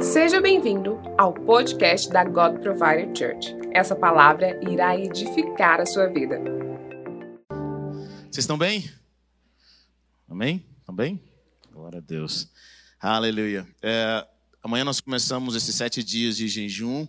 [0.00, 3.54] Seja bem-vindo ao podcast da God Provider Church.
[3.70, 6.40] Essa palavra irá edificar a sua vida.
[8.22, 8.90] Vocês estão bem?
[10.26, 10.64] Amém?
[10.80, 11.22] Estão bem?
[11.70, 12.48] Glória a Deus.
[12.98, 13.68] Aleluia.
[13.82, 14.26] É,
[14.62, 17.06] amanhã nós começamos esses sete dias de jejum.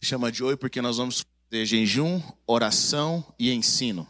[0.00, 4.08] Chama de hoje porque nós vamos fazer jejum, oração e ensino.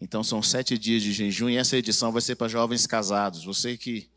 [0.00, 3.44] Então são sete dias de jejum e essa edição vai ser para jovens casados.
[3.44, 4.10] Você que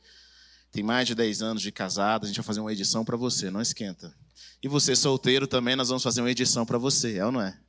[0.72, 3.52] tem mais de 10 anos de casado, a gente vai fazer uma edição para você,
[3.52, 4.16] não esquenta.
[4.64, 7.60] E você solteiro também, nós vamos fazer uma edição para você, é ou não é?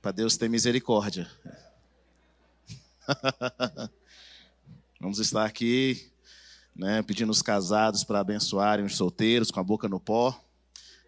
[0.00, 1.30] Para Deus ter misericórdia.
[5.00, 6.10] vamos estar aqui,
[6.74, 10.38] né, pedindo os casados para abençoarem os solteiros com a boca no pó,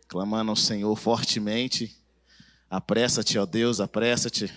[0.08, 1.96] clamando ao Senhor fortemente.
[2.68, 4.52] Apressa-te, ó Deus, apressa-te.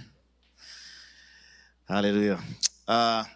[1.88, 2.40] Aleluia.
[2.88, 3.30] Ah,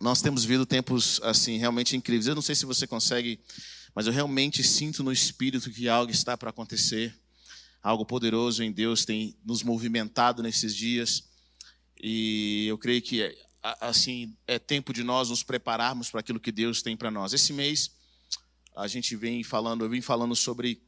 [0.00, 2.26] nós temos vivido tempos assim realmente incríveis.
[2.26, 3.38] Eu não sei se você consegue,
[3.94, 7.14] mas eu realmente sinto no espírito que algo está para acontecer.
[7.82, 11.24] Algo poderoso em Deus tem nos movimentado nesses dias.
[12.02, 16.80] E eu creio que assim é tempo de nós nos prepararmos para aquilo que Deus
[16.80, 17.34] tem para nós.
[17.34, 17.90] Esse mês
[18.74, 20.82] a gente vem falando, eu vim falando sobre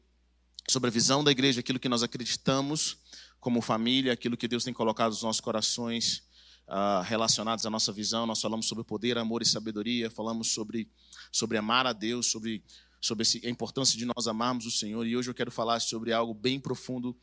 [0.68, 2.96] sobre a visão da igreja, aquilo que nós acreditamos
[3.40, 6.22] como família, aquilo que Deus tem colocado nos nossos corações
[6.68, 8.27] uh, relacionados à nossa visão.
[8.27, 10.88] Nós falamos sobre poder, amor e sabedoria, falamos sobre,
[11.30, 12.62] sobre amar a Deus, sobre,
[13.00, 15.06] sobre a importância de nós amarmos o Senhor.
[15.06, 17.16] E hoje eu quero falar sobre algo bem profundo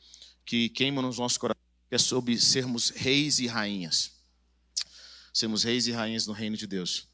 [0.45, 4.11] que queima nos nossos corações, que é sobre sermos reis e rainhas.
[5.33, 7.07] Sermos reis e rainhas no reino de Deus.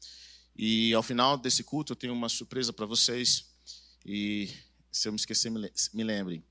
[0.56, 3.44] E ao final desse culto eu tenho uma surpresa para vocês.
[4.04, 4.50] E
[4.90, 6.42] se eu me esquecer, me lembrem.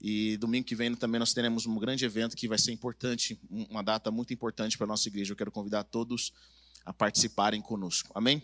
[0.00, 3.82] E domingo que vem também nós teremos um grande evento que vai ser importante, uma
[3.82, 5.32] data muito importante para a nossa igreja.
[5.32, 6.32] Eu quero convidar todos
[6.84, 8.10] a participarem conosco.
[8.14, 8.42] Amém?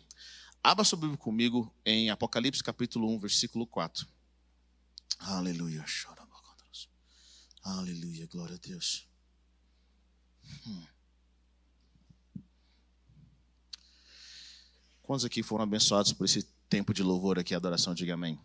[0.62, 4.06] Abra sua Bíblia comigo em Apocalipse capítulo 1, versículo 4.
[5.18, 5.84] Aleluia.
[7.62, 8.26] Aleluia.
[8.26, 9.08] Glória a Deus.
[10.66, 10.84] Hum.
[15.02, 17.94] Quantos aqui foram abençoados por esse tempo de louvor aqui, adoração?
[17.94, 18.38] Diga amém.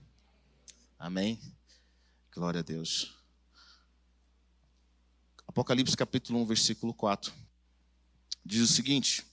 [0.98, 1.40] Amém.
[2.34, 3.14] Glória a Deus.
[5.46, 7.34] Apocalipse capítulo 1, versículo 4.
[8.46, 9.26] Diz o seguinte: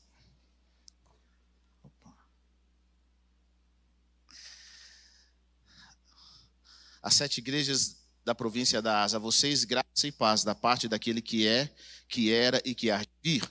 [7.00, 11.47] As sete igrejas da província da Asa, vocês graça e paz da parte daquele que
[11.47, 11.72] é,
[12.09, 13.48] que era e que há de vir.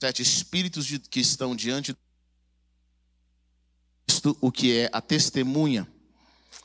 [0.00, 1.98] Sete espíritos de, que estão diante do
[4.40, 5.86] o que é a testemunha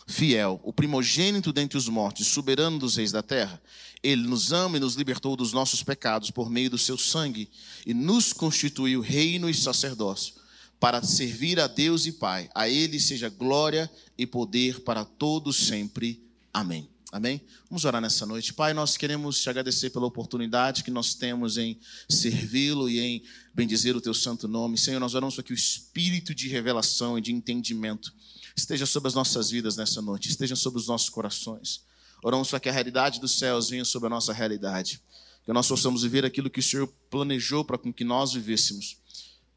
[0.07, 3.61] fiel, o primogênito dentre os mortos, soberano dos reis da terra.
[4.01, 7.49] Ele nos ama e nos libertou dos nossos pecados por meio do seu sangue
[7.85, 10.35] e nos constituiu reino e sacerdócio
[10.79, 12.49] para servir a Deus e Pai.
[12.53, 16.21] A ele seja glória e poder para todos sempre.
[16.53, 16.89] Amém.
[17.13, 17.39] Amém?
[17.69, 18.53] Vamos orar nessa noite.
[18.53, 23.95] Pai, nós queremos te agradecer pela oportunidade que nós temos em servi-lo e em bendizer
[23.95, 24.77] o teu santo nome.
[24.77, 28.11] Senhor, nós oramos para que o espírito de revelação e de entendimento
[28.55, 31.81] esteja sobre as nossas vidas nessa noite, esteja sobre os nossos corações.
[32.23, 35.01] Oramos para que a realidade dos céus venha sobre a nossa realidade,
[35.43, 38.97] que nós possamos viver aquilo que o Senhor planejou para que nós vivêssemos,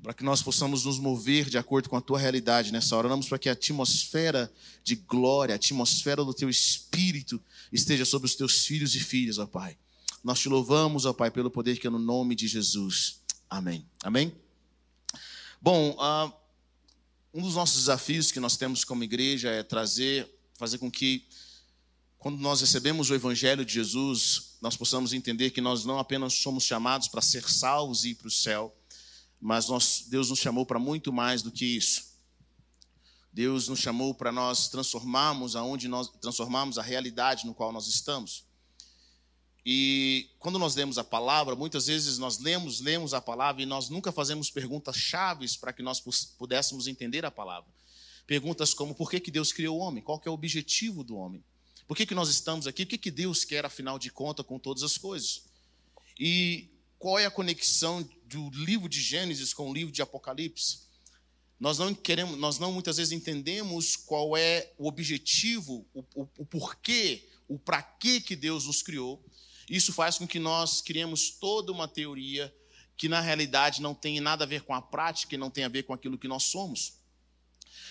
[0.02, 3.06] para que nós possamos nos mover de acordo com a tua realidade nessa hora.
[3.06, 4.52] Oramos para que a atmosfera
[4.82, 7.40] de glória, a atmosfera do teu espírito
[7.72, 9.78] esteja sobre os teus filhos e filhas, ó Pai.
[10.24, 13.20] Nós te louvamos, ó Pai, pelo poder que é no nome de Jesus.
[13.48, 13.86] Amém.
[14.02, 14.34] Amém?
[15.62, 16.32] Bom, uh,
[17.36, 21.28] um dos nossos desafios que nós temos como igreja é trazer, fazer com que,
[22.16, 26.64] quando nós recebemos o Evangelho de Jesus, nós possamos entender que nós não apenas somos
[26.64, 28.74] chamados para ser salvos e ir para o céu,
[29.38, 32.06] mas nós, Deus nos chamou para muito mais do que isso.
[33.30, 38.45] Deus nos chamou para nós transformarmos aonde nós transformarmos a realidade no qual nós estamos.
[39.68, 43.88] E quando nós lemos a palavra, muitas vezes nós lemos, lemos a palavra e nós
[43.88, 46.00] nunca fazemos perguntas chaves para que nós
[46.38, 47.68] pudéssemos entender a palavra.
[48.28, 50.04] Perguntas como por que, que Deus criou o homem?
[50.04, 51.42] Qual que é o objetivo do homem?
[51.88, 52.84] Por que, que nós estamos aqui?
[52.84, 55.42] O que, que Deus quer, afinal de contas, com todas as coisas?
[56.16, 60.86] E qual é a conexão do livro de Gênesis com o livro de Apocalipse?
[61.58, 66.46] Nós não queremos, nós não muitas vezes entendemos qual é o objetivo, o, o, o
[66.46, 69.20] porquê, o para que que Deus nos criou.
[69.68, 72.54] Isso faz com que nós criemos toda uma teoria
[72.96, 75.68] que na realidade não tem nada a ver com a prática e não tem a
[75.68, 76.94] ver com aquilo que nós somos.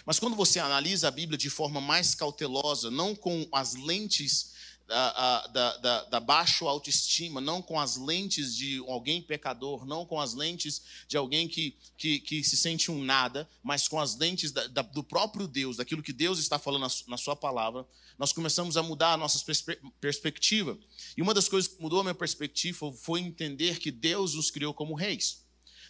[0.05, 4.53] Mas quando você analisa a Bíblia de forma mais cautelosa, não com as lentes
[4.87, 10.19] da, da, da, da baixa autoestima, não com as lentes de alguém pecador, não com
[10.19, 14.51] as lentes de alguém que, que, que se sente um nada, mas com as lentes
[14.51, 17.85] da, da, do próprio Deus, daquilo que Deus está falando na, na Sua palavra,
[18.17, 20.77] nós começamos a mudar a nossa perspe perspectiva.
[21.17, 24.73] E uma das coisas que mudou a minha perspectiva foi entender que Deus nos criou
[24.73, 25.43] como reis.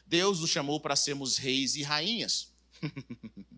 [0.08, 2.54] Deus nos chamou para sermos reis e rainhas.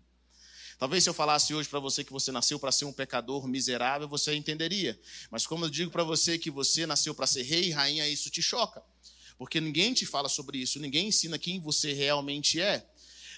[0.77, 4.07] Talvez se eu falasse hoje para você que você nasceu para ser um pecador miserável,
[4.07, 4.99] você entenderia.
[5.31, 8.29] Mas como eu digo para você que você nasceu para ser rei e rainha, isso
[8.29, 8.83] te choca.
[9.37, 12.87] Porque ninguém te fala sobre isso, ninguém ensina quem você realmente é.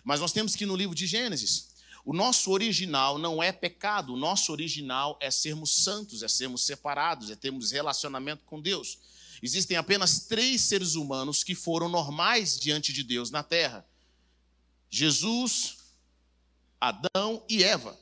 [0.03, 1.69] Mas nós temos que ir no livro de Gênesis.
[2.05, 7.29] O nosso original não é pecado, o nosso original é sermos santos, é sermos separados,
[7.29, 8.97] é termos relacionamento com Deus.
[9.41, 13.85] Existem apenas três seres humanos que foram normais diante de Deus na terra:
[14.89, 15.77] Jesus,
[16.79, 17.97] Adão e Eva.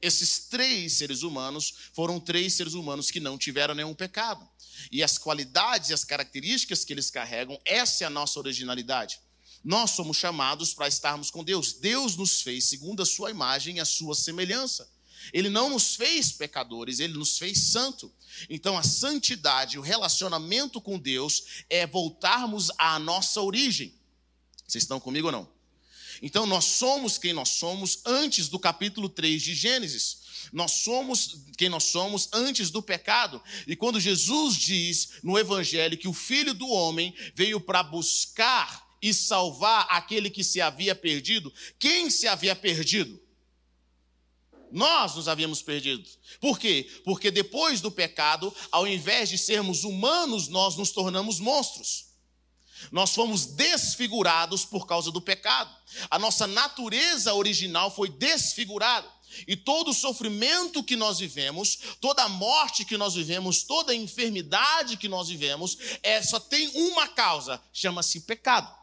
[0.00, 4.48] Esses três seres humanos foram três seres humanos que não tiveram nenhum pecado.
[4.90, 9.20] E as qualidades e as características que eles carregam, essa é a nossa originalidade.
[9.62, 11.74] Nós somos chamados para estarmos com Deus.
[11.74, 14.90] Deus nos fez segundo a sua imagem e a sua semelhança.
[15.32, 18.12] Ele não nos fez pecadores, ele nos fez santo.
[18.50, 23.94] Então a santidade, o relacionamento com Deus é voltarmos à nossa origem.
[24.66, 25.51] Vocês estão comigo ou não?
[26.22, 30.22] Então nós somos quem nós somos antes do capítulo 3 de Gênesis.
[30.52, 33.42] Nós somos quem nós somos antes do pecado.
[33.66, 39.12] E quando Jesus diz no Evangelho que o Filho do Homem veio para buscar e
[39.12, 43.20] salvar aquele que se havia perdido, quem se havia perdido?
[44.70, 46.08] Nós nos havíamos perdido.
[46.40, 46.88] Por quê?
[47.04, 52.11] Porque depois do pecado, ao invés de sermos humanos, nós nos tornamos monstros.
[52.90, 55.70] Nós fomos desfigurados por causa do pecado.
[56.10, 59.08] A nossa natureza original foi desfigurada.
[59.46, 63.96] E todo o sofrimento que nós vivemos, toda a morte que nós vivemos, toda a
[63.96, 68.81] enfermidade que nós vivemos, é, só tem uma causa: chama-se pecado.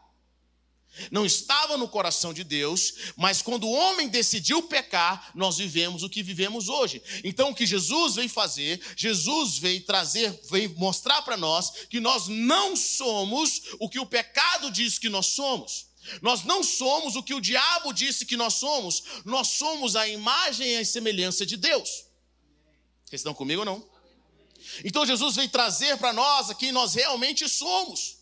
[1.10, 6.10] Não estava no coração de Deus, mas quando o homem decidiu pecar, nós vivemos o
[6.10, 7.00] que vivemos hoje.
[7.22, 12.26] Então, o que Jesus veio fazer, Jesus veio trazer, veio mostrar para nós que nós
[12.26, 15.86] não somos o que o pecado diz que nós somos.
[16.20, 19.02] Nós não somos o que o diabo disse que nós somos.
[19.24, 22.04] Nós somos a imagem e a semelhança de Deus.
[23.04, 23.90] Vocês estão comigo ou não?
[24.84, 28.19] Então, Jesus veio trazer para nós quem nós realmente somos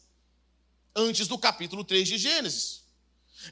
[0.98, 2.82] antes do capítulo 3 de Gênesis.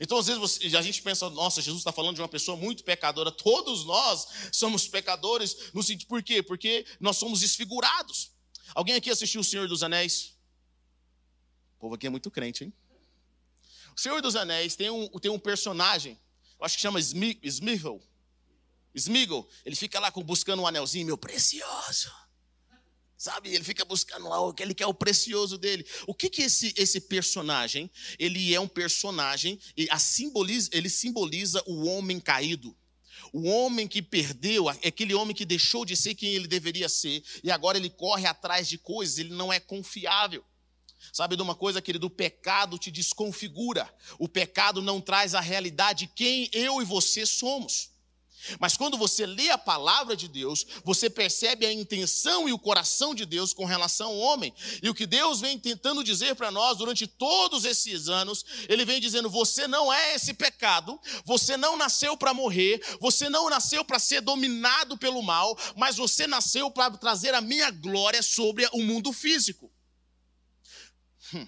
[0.01, 2.83] Então, às vezes, você, a gente pensa, nossa, Jesus está falando de uma pessoa muito
[2.83, 3.31] pecadora.
[3.31, 6.43] Todos nós somos pecadores, no sentido, por quê?
[6.43, 8.33] Porque nós somos desfigurados.
[8.75, 10.35] Alguém aqui assistiu O Senhor dos Anéis?
[11.77, 12.73] O povo aqui é muito crente, hein?
[13.97, 16.21] O Senhor dos Anéis tem um, tem um personagem,
[16.59, 18.03] eu acho que chama Smeagol.
[18.95, 22.11] Smeagol, ele fica lá buscando um anelzinho, meu precioso.
[23.19, 25.87] Sabe, ele fica buscando lá, ele quer o precioso dele.
[26.07, 27.91] O que que esse, esse personagem?
[28.19, 32.77] Ele é um personagem, e a simboliza, ele simboliza o homem caído.
[33.33, 37.51] O homem que perdeu, aquele homem que deixou de ser quem ele deveria ser, e
[37.51, 40.45] agora ele corre atrás de coisas, ele não é confiável.
[41.13, 42.09] Sabe de uma coisa, querido?
[42.09, 43.93] O pecado te desconfigura.
[44.19, 47.91] O pecado não traz a realidade quem eu e você somos.
[48.59, 53.15] Mas quando você lê a palavra de Deus, você percebe a intenção e o coração
[53.15, 54.53] de Deus com relação ao homem.
[54.83, 59.01] E o que Deus vem tentando dizer para nós durante todos esses anos, Ele vem
[59.01, 63.99] dizendo: você não é esse pecado, você não nasceu para morrer, você não nasceu para
[63.99, 69.13] ser dominado pelo mal, mas você nasceu para trazer a minha glória sobre o mundo
[69.13, 69.71] físico.
[71.35, 71.47] Hum.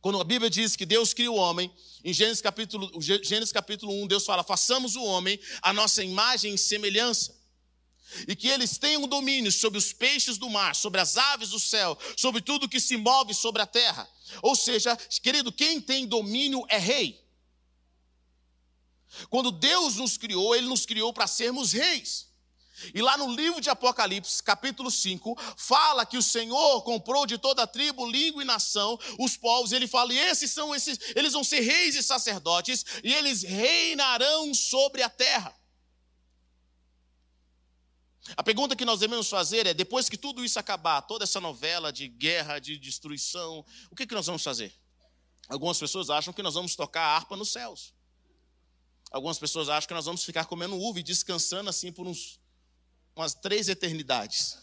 [0.00, 1.72] Quando a Bíblia diz que Deus cria o homem,
[2.04, 6.58] em Gênesis capítulo, Gênesis capítulo 1, Deus fala: façamos o homem a nossa imagem e
[6.58, 7.34] semelhança.
[8.28, 11.98] E que eles tenham domínio sobre os peixes do mar, sobre as aves do céu,
[12.16, 14.08] sobre tudo que se move sobre a terra.
[14.42, 17.24] Ou seja, querido, quem tem domínio é rei.
[19.30, 22.28] Quando Deus nos criou, Ele nos criou para sermos reis.
[22.92, 27.66] E lá no livro de Apocalipse, capítulo 5, fala que o Senhor comprou de toda
[27.66, 29.72] tribo, língua e nação os povos.
[29.72, 34.52] Ele fala: e esses são esses, eles vão ser reis e sacerdotes, e eles reinarão
[34.52, 35.54] sobre a terra.
[38.36, 41.92] A pergunta que nós devemos fazer é: depois que tudo isso acabar, toda essa novela
[41.92, 44.74] de guerra, de destruição, o que, que nós vamos fazer?
[45.48, 47.92] Algumas pessoas acham que nós vamos tocar a harpa nos céus.
[49.10, 52.40] Algumas pessoas acham que nós vamos ficar comendo uva e descansando assim por uns
[53.16, 54.58] umas três eternidades.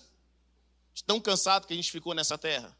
[1.05, 2.77] Tão cansado que a gente ficou nessa terra.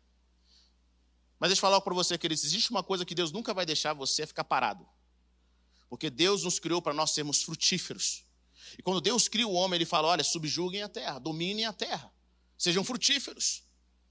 [1.40, 3.94] Mas deixa eu falar para você, queridos, existe uma coisa que Deus nunca vai deixar
[3.94, 4.88] você ficar parado.
[5.90, 8.24] Porque Deus nos criou para nós sermos frutíferos.
[8.78, 12.13] E quando Deus cria o homem, ele fala: olha, subjuguem a terra, dominem a terra.
[12.58, 13.63] sejam frutíferos,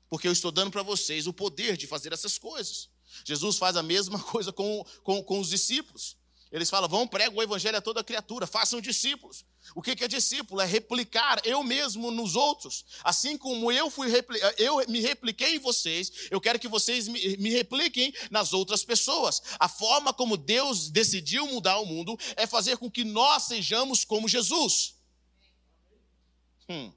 [0.09, 2.91] porque eu estou dando para vocês o poder de fazer essas coisas.
[3.25, 6.17] Jesus faz a mesma coisa com, com, com os discípulos.
[6.51, 9.45] Eles falam: vão, pregam o evangelho a toda criatura, façam discípulos.
[9.75, 10.61] O que é discípulo?
[10.61, 12.85] É replicar eu mesmo nos outros.
[13.05, 14.09] Assim como eu fui
[14.59, 19.43] eu me repliquei em vocês, eu quero que vocês me, me repliquem nas outras pessoas.
[19.59, 24.29] A forma como Deus decidiu mudar o mundo é fazer com que nós sejamos como
[24.29, 24.95] Jesus.
[26.69, 26.93] Hum.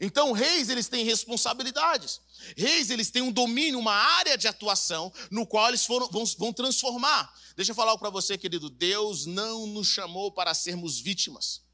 [0.00, 2.20] Então, reis, eles têm responsabilidades.
[2.56, 6.52] Reis, eles têm um domínio, uma área de atuação no qual eles foram, vão, vão
[6.52, 7.32] transformar.
[7.56, 8.68] Deixa eu falar algo para você, querido.
[8.70, 11.64] Deus não nos chamou para sermos vítimas.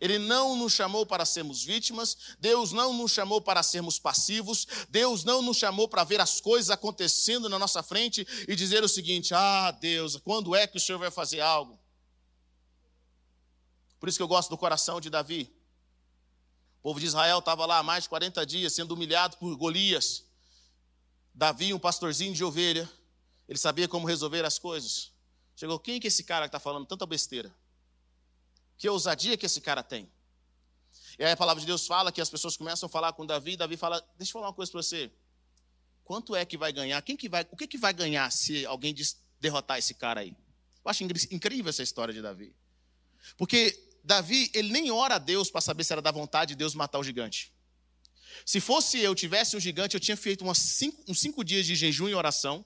[0.00, 5.24] Ele não nos chamou para sermos vítimas, Deus não nos chamou para sermos passivos, Deus
[5.24, 9.34] não nos chamou para ver as coisas acontecendo na nossa frente e dizer o seguinte:
[9.34, 11.79] ah, Deus, quando é que o Senhor vai fazer algo?
[14.00, 15.54] Por isso que eu gosto do coração de Davi.
[16.78, 20.24] O povo de Israel estava lá há mais de 40 dias sendo humilhado por Golias.
[21.34, 22.90] Davi, um pastorzinho de ovelha,
[23.46, 25.12] ele sabia como resolver as coisas.
[25.54, 27.54] Chegou, quem é que esse cara que está falando tanta besteira?
[28.78, 30.10] Que ousadia que esse cara tem?
[31.18, 33.56] E aí a palavra de Deus fala que as pessoas começam a falar com Davi,
[33.56, 35.12] Davi fala, deixa eu falar uma coisa para você.
[36.02, 37.00] Quanto é que vai ganhar?
[37.02, 38.94] Quem que vai, o que, que vai ganhar se alguém
[39.38, 40.34] derrotar esse cara aí?
[40.82, 42.56] Eu acho incrível essa história de Davi.
[43.36, 46.74] Porque Davi, ele nem ora a Deus para saber se era da vontade de Deus
[46.74, 47.52] matar o gigante.
[48.44, 52.08] Se fosse eu, tivesse um gigante, eu tinha feito cinco, uns cinco dias de jejum
[52.08, 52.64] e oração,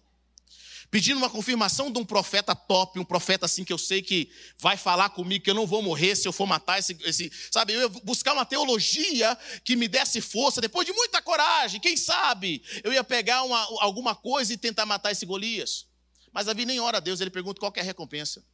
[0.91, 4.77] pedindo uma confirmação de um profeta top, um profeta assim que eu sei que vai
[4.77, 7.73] falar comigo que eu não vou morrer se eu for matar esse, esse sabe?
[7.73, 12.63] Eu ia buscar uma teologia que me desse força, depois de muita coragem, quem sabe
[12.85, 15.87] eu ia pegar uma, alguma coisa e tentar matar esse Golias.
[16.33, 18.45] Mas Davi nem ora a Deus, ele pergunta qual é a recompensa.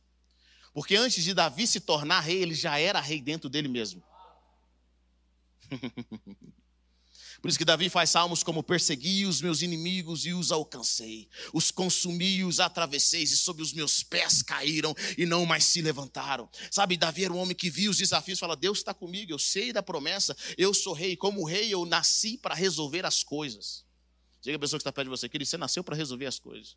[0.72, 4.02] Porque antes de Davi se tornar rei, ele já era rei dentro dele mesmo.
[7.40, 11.70] Por isso que Davi faz salmos como: Persegui os meus inimigos e os alcancei, os
[11.70, 16.48] consumi e os atravessei, e sob os meus pés caíram e não mais se levantaram.
[16.70, 19.38] Sabe, Davi era um homem que via os desafios e fala: Deus está comigo, eu
[19.38, 23.84] sei da promessa, eu sou rei, como rei eu nasci para resolver as coisas.
[24.42, 26.76] Diga a pessoa que está perto de você, querido, você nasceu para resolver as coisas.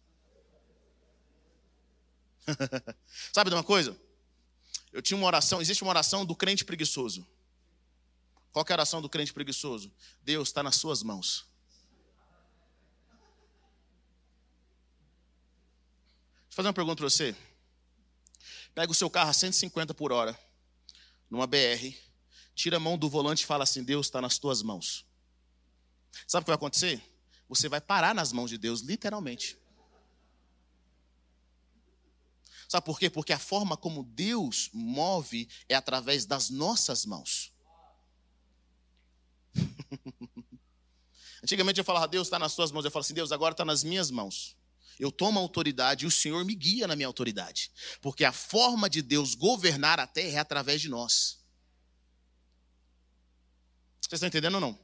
[3.33, 3.97] Sabe de uma coisa?
[4.91, 7.25] Eu tinha uma oração, existe uma oração do crente preguiçoso.
[8.51, 9.91] Qual é a oração do crente preguiçoso?
[10.21, 11.45] Deus está nas suas mãos.
[16.43, 17.35] Deixa eu fazer uma pergunta para você.
[18.75, 20.39] Pega o seu carro a 150 por hora,
[21.29, 21.95] numa BR,
[22.53, 25.05] tira a mão do volante e fala assim: Deus está nas tuas mãos.
[26.27, 27.01] Sabe o que vai acontecer?
[27.50, 29.57] Você vai parar nas mãos de Deus, literalmente.
[32.74, 33.08] Sabe por quê?
[33.08, 37.53] Porque a forma como Deus move é através das nossas mãos.
[41.44, 42.84] Antigamente eu falava, Deus está nas suas mãos.
[42.84, 44.58] Eu falo assim, Deus, agora está nas minhas mãos.
[45.00, 47.70] Eu tomo autoridade e o Senhor me guia na minha autoridade.
[48.01, 51.46] Porque a forma de Deus governar a terra é através de nós.
[54.01, 54.80] Vocês estão entendendo ou não?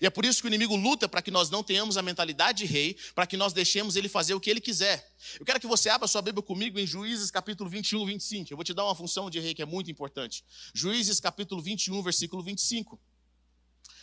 [0.00, 2.58] E é por isso que o inimigo luta para que nós não tenhamos a mentalidade
[2.58, 5.14] de rei, para que nós deixemos ele fazer o que ele quiser.
[5.38, 8.52] Eu quero que você abra sua Bíblia comigo em Juízes capítulo 21, 25.
[8.52, 10.44] Eu vou te dar uma função de rei que é muito importante.
[10.74, 13.00] Juízes capítulo 21, versículo 25.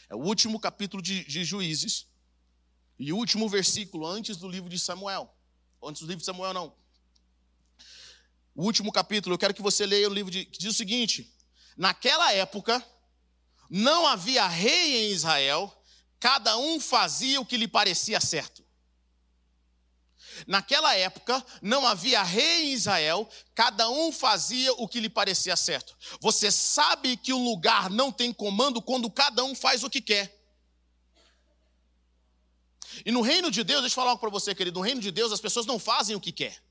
[0.10, 2.08] É o último capítulo de, de Juízes
[3.00, 5.34] e o último versículo antes do livro de Samuel.
[5.84, 6.74] Antes do livro de Samuel, não.
[8.56, 11.32] O último capítulo, eu quero que você leia o livro de, que diz o seguinte:
[11.78, 12.84] Naquela época,
[13.70, 15.74] não havia rei em Israel,
[16.20, 18.66] cada um fazia o que lhe parecia certo.
[20.46, 25.96] Naquela época, não havia rei em Israel, cada um fazia o que lhe parecia certo.
[26.22, 30.36] Você sabe que o lugar não tem comando quando cada um faz o que quer.
[33.06, 34.80] E no reino de Deus, deixa eu falar algo para você, querido.
[34.80, 36.62] No reino de Deus, as pessoas não fazem o que quer.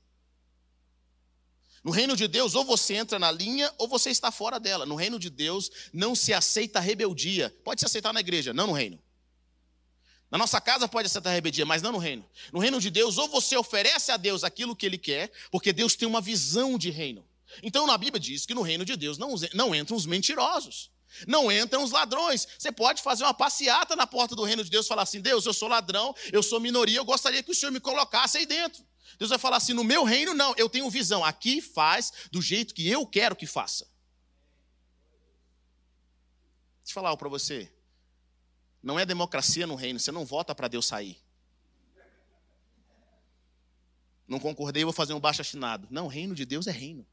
[1.83, 4.85] No reino de Deus, ou você entra na linha ou você está fora dela.
[4.85, 7.55] No reino de Deus, não se aceita rebeldia.
[7.63, 8.99] Pode se aceitar na igreja, não no reino.
[10.29, 12.27] Na nossa casa pode aceitar rebeldia, mas não no reino.
[12.51, 15.95] No reino de Deus, ou você oferece a Deus aquilo que Ele quer, porque Deus
[15.95, 17.25] tem uma visão de reino.
[17.63, 20.91] Então, na Bíblia diz que no reino de Deus não, não entram os mentirosos.
[21.25, 22.45] Não entram os ladrões.
[22.59, 25.45] Você pode fazer uma passeata na porta do reino de Deus e falar assim: Deus,
[25.45, 28.85] eu sou ladrão, eu sou minoria, eu gostaria que o Senhor me colocasse aí dentro.
[29.17, 31.23] Deus vai falar assim: no meu reino, não, eu tenho visão.
[31.23, 33.85] Aqui faz do jeito que eu quero que faça.
[36.83, 37.71] Deixa eu falar algo para você.
[38.81, 41.21] Não é democracia no reino, você não vota para Deus sair.
[44.27, 45.87] Não concordei, vou fazer um baixo assinado.
[45.89, 47.05] Não, reino de Deus é reino.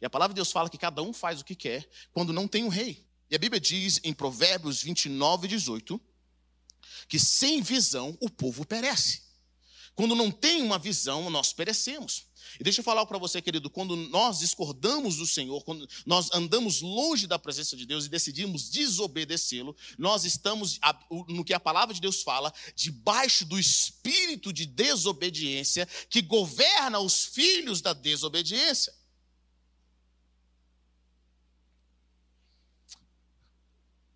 [0.00, 2.46] E a palavra de Deus fala que cada um faz o que quer quando não
[2.46, 3.06] tem um rei.
[3.30, 6.00] E a Bíblia diz em Provérbios 29, 18,
[7.08, 9.27] que sem visão o povo perece.
[9.98, 12.26] Quando não tem uma visão, nós perecemos.
[12.60, 16.80] E deixa eu falar para você, querido, quando nós discordamos do Senhor, quando nós andamos
[16.80, 20.78] longe da presença de Deus e decidimos desobedecê-lo, nós estamos,
[21.26, 27.24] no que a palavra de Deus fala, debaixo do espírito de desobediência que governa os
[27.24, 28.94] filhos da desobediência.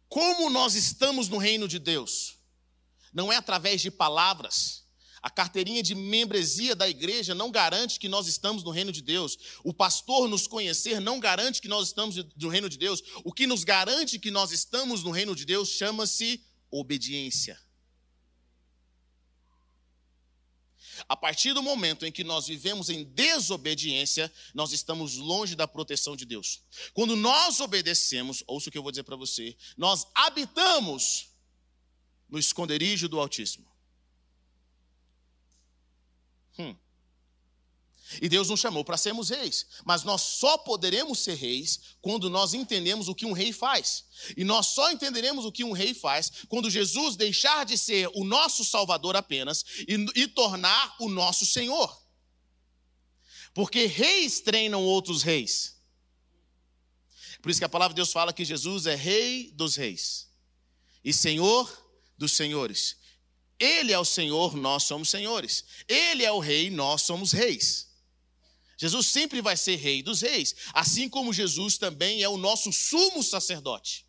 [0.08, 2.38] Como nós estamos no reino de Deus?
[3.12, 4.81] Não é através de palavras.
[5.22, 9.38] A carteirinha de membresia da igreja não garante que nós estamos no reino de Deus.
[9.62, 13.00] O pastor nos conhecer não garante que nós estamos no reino de Deus.
[13.22, 17.56] O que nos garante que nós estamos no reino de Deus chama-se obediência.
[21.08, 26.16] A partir do momento em que nós vivemos em desobediência, nós estamos longe da proteção
[26.16, 26.62] de Deus.
[26.92, 31.30] Quando nós obedecemos, ouça o que eu vou dizer para você, nós habitamos
[32.28, 33.71] no esconderijo do Altíssimo.
[36.58, 36.76] Hum.
[38.20, 42.52] E Deus nos chamou para sermos reis, mas nós só poderemos ser reis quando nós
[42.52, 44.04] entendemos o que um rei faz.
[44.36, 48.24] E nós só entenderemos o que um rei faz quando Jesus deixar de ser o
[48.24, 52.02] nosso Salvador apenas e, e tornar o nosso Senhor.
[53.54, 55.76] Porque reis treinam outros reis.
[57.40, 60.28] Por isso que a palavra de Deus fala que Jesus é Rei dos Reis
[61.04, 61.68] e Senhor
[62.16, 62.96] dos Senhores.
[63.62, 65.64] Ele é o Senhor, nós somos senhores.
[65.86, 67.86] Ele é o Rei, nós somos reis.
[68.76, 73.22] Jesus sempre vai ser rei dos reis, assim como Jesus também é o nosso sumo
[73.22, 74.04] sacerdote.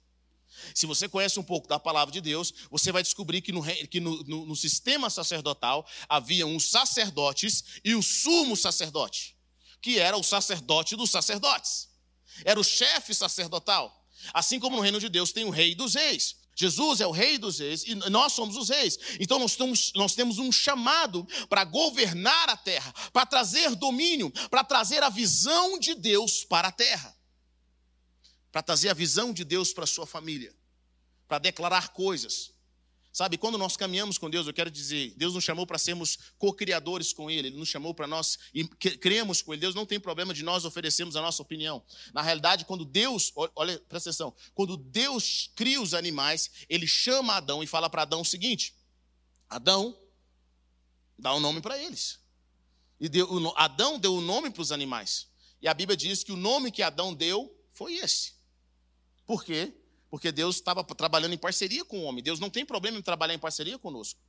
[0.74, 4.00] Se você conhece um pouco da palavra de Deus, você vai descobrir que, no, que
[4.00, 9.38] no, no, no sistema sacerdotal havia os sacerdotes e o sumo sacerdote,
[9.84, 11.90] que era o sacerdote dos sacerdotes,
[12.44, 14.04] era o chefe sacerdotal.
[14.34, 16.43] Assim como no reino de Deus tem o rei dos reis.
[16.56, 18.98] Jesus é o rei dos reis e nós somos os reis.
[19.20, 24.64] Então nós temos, nós temos um chamado para governar a terra, para trazer domínio, para
[24.64, 27.16] trazer a visão de Deus para a terra,
[28.52, 30.56] para trazer a visão de Deus para a sua família,
[31.28, 32.52] para declarar coisas.
[33.14, 37.14] Sabe, quando nós caminhamos com Deus, eu quero dizer, Deus nos chamou para sermos co-criadores
[37.14, 39.62] com Ele, Ele nos chamou para nós e cremos com Ele.
[39.62, 41.86] Deus não tem problema de nós oferecermos a nossa opinião.
[42.12, 47.62] Na realidade, quando Deus, olha, presta atenção, quando Deus cria os animais, Ele chama Adão
[47.62, 48.74] e fala para Adão o seguinte:
[49.48, 49.96] Adão,
[51.16, 52.20] dá um nome para eles.
[53.00, 55.28] E deu, Adão deu o um nome para os animais.
[55.62, 58.34] E a Bíblia diz que o nome que Adão deu foi esse.
[59.24, 59.72] Por quê?
[60.14, 62.24] Porque Deus estava trabalhando em parceria com o homem.
[62.24, 64.20] Deus não tem problema em trabalhar em parceria conosco.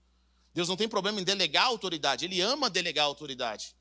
[0.55, 2.25] Deus não tem problema em delegar autoridade.
[2.25, 3.77] Ele ama delegar autoridade.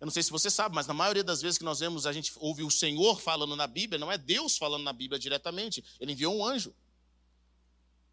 [0.00, 2.12] Eu não sei se você sabe, mas na maioria das vezes que nós vemos, a
[2.12, 5.84] gente ouve o Senhor falando na Bíblia, não é Deus falando na Bíblia diretamente.
[6.00, 6.74] Ele enviou um anjo.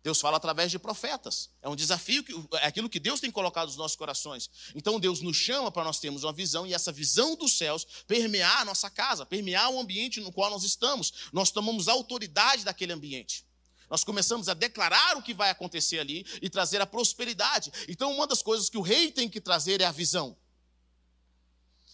[0.02, 1.50] Deus fala através de profetas.
[1.62, 4.50] É um desafio, que, é aquilo que Deus tem colocado nos nossos corações.
[4.74, 8.62] Então Deus nos chama para nós termos uma visão e essa visão dos céus permear
[8.62, 11.30] a nossa casa, permear o ambiente no qual nós estamos.
[11.34, 13.46] Nós tomamos autoridade daquele ambiente.
[13.90, 17.72] Nós começamos a declarar o que vai acontecer ali e trazer a prosperidade.
[17.88, 20.38] Então, uma das coisas que o rei tem que trazer é a visão.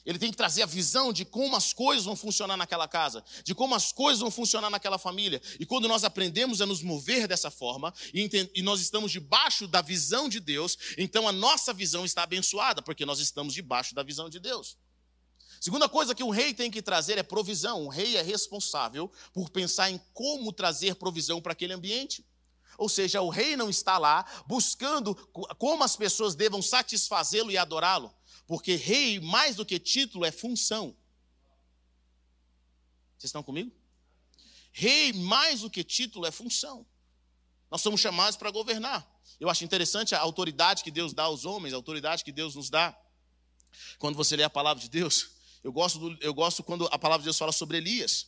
[0.06, 3.56] Ele tem que trazer a visão de como as coisas vão funcionar naquela casa, de
[3.56, 5.42] como as coisas vão funcionar naquela família.
[5.60, 10.30] E quando nós aprendemos a nos mover dessa forma, e, nós estamos debaixo da visão
[10.30, 14.40] de Deus, então a nossa visão está abençoada, porque nós estamos debaixo da visão de
[14.40, 14.78] Deus.
[15.60, 17.86] Segunda coisa que um rei tem que trazer é provisão.
[17.86, 22.24] O rei é responsável por pensar em como trazer provisão para aquele ambiente.
[22.78, 25.16] Ou seja, o rei não está lá buscando
[25.58, 28.14] como as pessoas devam satisfazê-lo e adorá-lo.
[28.48, 30.96] Porque rei, mais do que título, é função.
[33.18, 33.72] Vocês estão comigo?
[34.72, 36.86] Rei, mais do que título, é função.
[37.72, 39.06] Nós somos chamados para governar.
[39.40, 42.70] Eu acho interessante a autoridade que Deus dá aos homens, a autoridade que Deus nos
[42.70, 42.98] dá.
[43.98, 45.30] Quando você lê a palavra de Deus,
[45.64, 48.28] eu gosto, do, eu gosto quando a palavra de Deus fala sobre Elias.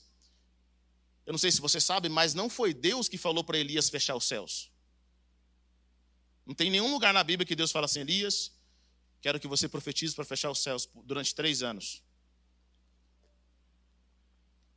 [1.25, 4.15] Eu não sei se você sabe, mas não foi Deus que falou para Elias fechar
[4.15, 4.71] os céus.
[6.45, 8.53] Não tem nenhum lugar na Bíblia que Deus fala assim, Elias,
[9.28, 12.02] Quero que você profetize para fechar os céus durante três anos.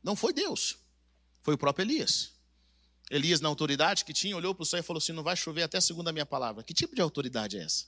[0.03, 0.77] Não foi Deus,
[1.41, 2.33] foi o próprio Elias.
[3.09, 5.63] Elias, na autoridade que tinha, olhou para o céu e falou assim: Não vai chover
[5.63, 6.65] até segundo a minha palavra.
[6.65, 7.85] Que tipo de autoridade é essa?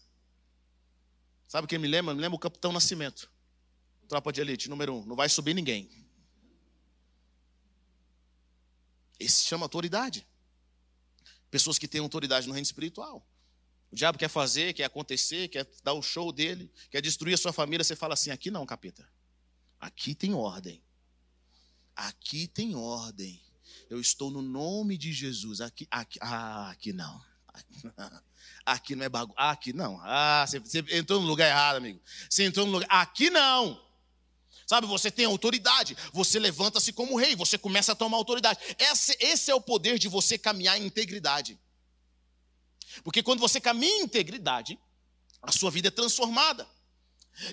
[1.50, 2.16] Sabe quem me lembra?
[2.16, 3.30] Me lembra o capitão Nascimento,
[4.08, 5.90] tropa de elite, número um: Não vai subir ninguém.
[9.20, 10.26] Esse se chama autoridade.
[11.52, 13.28] Pessoas que têm autoridade no reino espiritual.
[13.94, 17.54] O diabo quer fazer, quer acontecer, quer dar o show dele, quer destruir a sua
[17.54, 17.84] família.
[17.84, 19.08] Você fala assim: aqui não, capeta.
[19.80, 20.84] Aqui tem ordem.
[21.96, 23.40] Aqui tem ordem.
[23.92, 25.62] Eu estou no nome de Jesus.
[25.62, 27.24] Aqui, aqui, ah, aqui não.
[28.66, 29.38] Aqui não é bagulho.
[29.38, 30.00] Aqui não.
[30.02, 32.02] Ah, você, você entrou no lugar errado, amigo.
[32.28, 32.88] Você entrou no lugar.
[32.90, 33.80] Aqui não.
[34.66, 38.60] Sabe, você tem autoridade, você levanta-se como rei, você começa a tomar autoridade.
[38.80, 41.60] Esse, esse é o poder de você caminhar em integridade.
[43.04, 44.78] Porque quando você caminha em integridade,
[45.42, 46.68] a sua vida é transformada.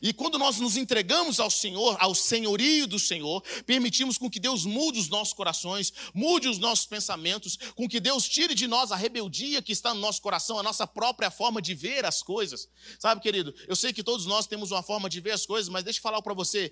[0.03, 4.65] E quando nós nos entregamos ao Senhor, ao senhorio do Senhor, permitimos com que Deus
[4.67, 8.97] mude os nossos corações, mude os nossos pensamentos, com que Deus tire de nós a
[8.97, 12.69] rebeldia que está no nosso coração, a nossa própria forma de ver as coisas.
[12.99, 15.83] Sabe, querido, eu sei que todos nós temos uma forma de ver as coisas, mas
[15.83, 16.71] deixa eu falar para você,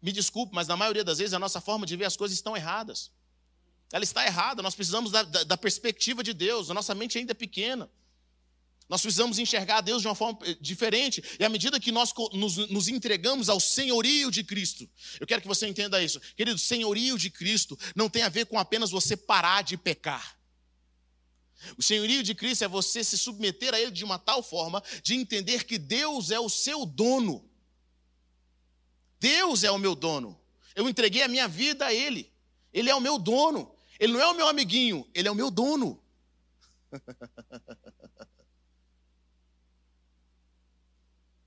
[0.00, 2.56] me desculpe, mas na maioria das vezes a nossa forma de ver as coisas estão
[2.56, 3.10] erradas.
[3.92, 7.32] Ela está errada, nós precisamos da, da, da perspectiva de Deus, a nossa mente ainda
[7.32, 7.90] é pequena.
[8.88, 11.22] Nós precisamos enxergar Deus de uma forma eh, diferente.
[11.40, 15.48] E à medida que nós nos, nos, entregamos ao senhorio de Cristo, eu quero que
[15.48, 16.20] você entenda isso.
[16.36, 20.38] Querido, senhorio de Cristo não tem a ver com apenas você parar de pecar.
[21.76, 25.14] O senhorio de Cristo é você se submeter a Ele de uma tal forma de
[25.14, 27.50] entender que Deus é o seu dono.
[29.18, 30.38] Deus é o meu dono.
[30.76, 32.30] Eu entreguei a minha vida a Ele.
[32.72, 33.74] Ele é o meu dono.
[33.98, 36.00] Ele não é o meu amiguinho, Ele é o meu dono.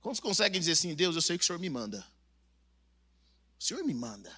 [0.00, 2.06] Quantos conseguem dizer assim, Deus, eu sei que o Senhor me manda?
[3.58, 4.34] O Senhor me manda.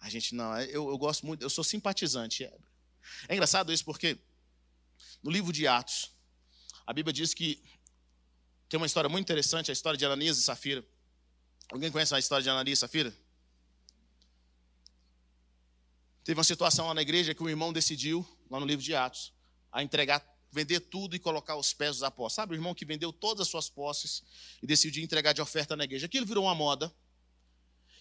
[0.00, 2.44] A gente não, eu, eu gosto muito, eu sou simpatizante.
[2.44, 2.58] É,
[3.28, 4.18] é engraçado isso porque
[5.22, 6.10] no livro de Atos,
[6.86, 7.62] a Bíblia diz que
[8.68, 10.84] tem uma história muito interessante, a história de Ananias e Safira.
[11.70, 13.14] Alguém conhece a história de Ananias e Safira?
[16.24, 19.32] Teve uma situação lá na igreja que o irmão decidiu, lá no livro de Atos,
[19.72, 22.34] a entregar vender tudo e colocar aos pés dos apóstolos.
[22.34, 24.22] Sabe o irmão que vendeu todas as suas posses
[24.62, 26.06] e decidiu entregar de oferta na igreja?
[26.06, 26.92] Aquilo virou uma moda.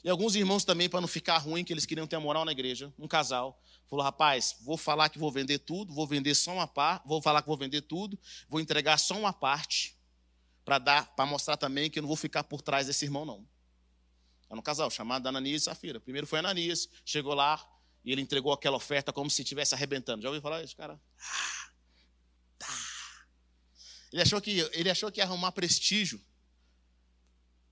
[0.03, 2.51] E alguns irmãos também, para não ficar ruim, que eles queriam ter a moral na
[2.51, 6.67] igreja, um casal, falou: rapaz, vou falar que vou vender tudo, vou vender só uma
[6.67, 9.97] parte, vou falar que vou vender tudo, vou entregar só uma parte,
[10.67, 13.47] para dar, para mostrar também que eu não vou ficar por trás desse irmão, não.
[14.49, 15.97] Era um casal chamado Ananias e Safira.
[15.97, 17.65] Primeiro foi Ananias, chegou lá
[18.03, 20.21] e ele entregou aquela oferta como se estivesse arrebentando.
[20.21, 20.99] Já ouviu falar isso, cara?
[21.21, 21.66] Ah,
[24.11, 26.21] ele achou que, ele achou que ia arrumar prestígio.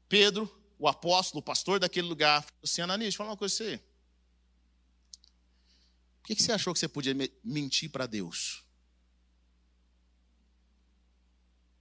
[0.09, 3.83] Pedro, o apóstolo, o pastor daquele lugar, falou assim: Ananias, fala uma coisa pra você.
[6.23, 8.63] Que você achou que você podia mentir para Deus?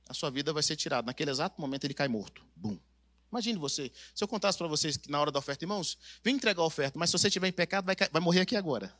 [0.06, 1.06] A sua vida vai ser tirada.
[1.06, 2.44] Naquele exato momento ele cai morto.
[2.54, 2.78] Bum.
[3.32, 3.90] Imagine você.
[4.14, 6.98] Se eu contasse para vocês que na hora da oferta, irmãos, vem entregar a oferta,
[6.98, 8.94] mas se você estiver em pecado, vai, vai morrer aqui agora.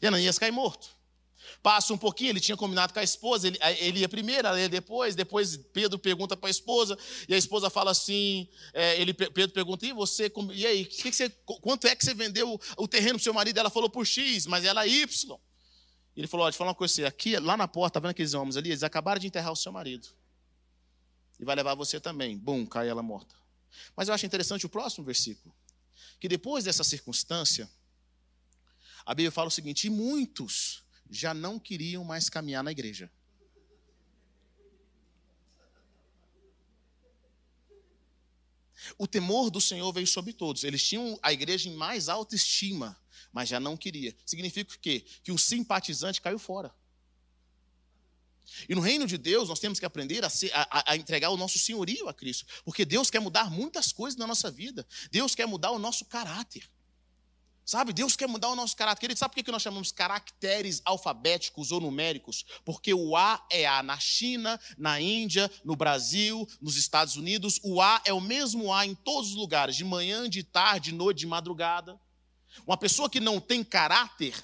[0.00, 0.94] E Ananias cai morto.
[1.62, 4.68] Passa um pouquinho, ele tinha combinado com a esposa, ele, ele ia primeiro, ela ia
[4.68, 9.50] depois, depois Pedro pergunta para a esposa, e a esposa fala assim, é, ele, Pedro
[9.50, 11.30] pergunta, e você, e aí, que que você,
[11.60, 13.58] quanto é que você vendeu o terreno para seu marido?
[13.58, 15.38] Ela falou por X, mas ela Y.
[16.16, 18.34] Ele falou, olha, deixa eu falar uma coisa aqui, lá na porta, tá vendo aqueles
[18.34, 18.70] homens ali?
[18.70, 20.08] Eles acabaram de enterrar o seu marido.
[21.40, 22.38] E vai levar você também.
[22.38, 23.34] Bum, cai ela morta.
[23.96, 25.52] Mas eu acho interessante o próximo versículo,
[26.20, 27.68] que depois dessa circunstância,
[29.04, 30.83] a Bíblia fala o seguinte, e muitos
[31.14, 33.10] já não queriam mais caminhar na igreja.
[38.98, 40.62] O temor do Senhor veio sobre todos.
[40.64, 42.96] Eles tinham a igreja em mais alta estima,
[43.32, 44.14] mas já não queria.
[44.26, 45.04] Significa o quê?
[45.22, 46.74] Que o simpatizante caiu fora.
[48.68, 51.36] E no reino de Deus, nós temos que aprender a, ser, a, a, entregar o
[51.36, 52.46] nosso senhorio a Cristo.
[52.64, 54.86] Porque Deus quer mudar muitas coisas na nossa vida.
[55.10, 56.68] Deus quer mudar o nosso caráter.
[57.64, 59.06] Sabe, Deus quer mudar o nosso caráter.
[59.06, 62.44] Ele sabe por que nós chamamos caracteres alfabéticos ou numéricos?
[62.62, 67.58] Porque o A é A na China, na Índia, no Brasil, nos Estados Unidos.
[67.62, 70.96] O A é o mesmo A em todos os lugares, de manhã, de tarde, de
[70.96, 71.98] noite, de madrugada.
[72.66, 74.34] Uma pessoa que não tem caráter,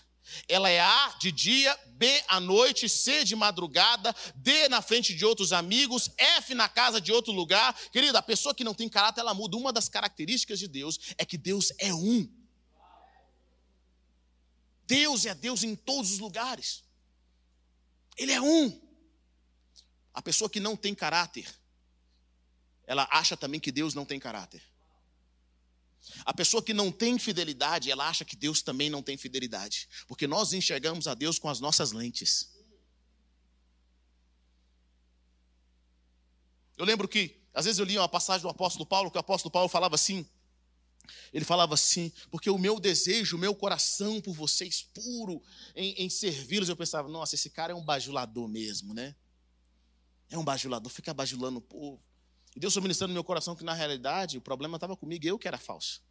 [0.49, 5.27] ela é A de dia, B à noite, C de madrugada, D na frente de
[5.27, 7.79] outros amigos, F na casa de outro lugar.
[7.93, 9.59] Querida, a pessoa que não tem caráter, ela muda.
[9.59, 12.40] Uma das características de Deus é que Deus é um.
[14.91, 16.83] Deus é Deus em todos os lugares.
[18.17, 18.65] Ele é um.
[20.13, 21.47] A pessoa que não tem caráter,
[22.89, 24.61] ela acha também que Deus não tem caráter.
[26.25, 29.89] A pessoa que não tem fidelidade, ela acha que Deus também não tem fidelidade.
[30.09, 32.51] Porque nós enxergamos a Deus com as nossas lentes.
[36.77, 39.53] Eu lembro que, às vezes eu lia uma passagem do apóstolo Paulo, que o apóstolo
[39.53, 40.29] Paulo falava assim:
[41.33, 45.43] ele falava assim, porque o meu desejo, o meu coração por vocês puro
[45.75, 46.69] em, em servi-los.
[46.69, 49.15] Eu pensava, nossa, esse cara é um bajulador mesmo, né?
[50.29, 52.03] É um bajulador, fica bajulando o povo.
[52.55, 55.39] E Deus foi ministrando no meu coração que, na realidade, o problema estava comigo, eu
[55.39, 56.03] que era falso.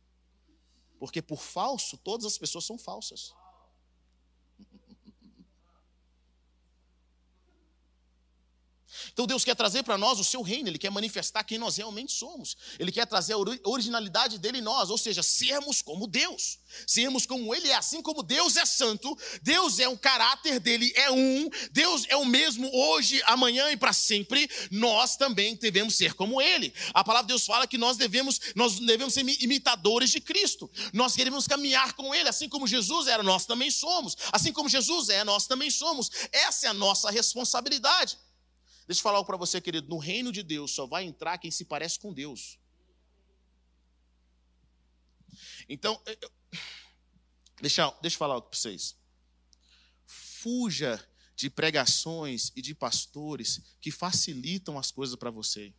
[0.99, 3.33] Porque por falso, todas as pessoas são falsas.
[9.13, 12.12] Então Deus quer trazer para nós o seu reino, Ele quer manifestar quem nós realmente
[12.12, 12.58] somos.
[12.78, 13.38] Ele quer trazer a
[13.69, 16.60] originalidade dele em nós, ou seja, sermos como Deus.
[16.86, 21.12] Sermos como Ele é, assim como Deus é santo, Deus é o caráter dele, é
[21.12, 26.41] um, Deus é o mesmo hoje, amanhã e para sempre, nós também devemos ser como
[26.41, 26.73] Ele.
[26.93, 30.69] A palavra de Deus fala que nós devemos, nós devemos ser imitadores de Cristo.
[30.93, 34.15] Nós queremos caminhar com Ele, assim como Jesus era, nós também somos.
[34.32, 36.10] Assim como Jesus é, nós também somos.
[36.32, 38.17] Essa é a nossa responsabilidade.
[38.89, 39.88] Deixa eu falar algo para você, querido.
[39.88, 42.58] No reino de Deus só vai entrar quem se parece com Deus.
[45.69, 46.32] Então, eu...
[47.62, 48.97] deixa, deixa eu falar algo para vocês.
[50.08, 55.71] Fuja de pregações e de pastores que facilitam as coisas para você.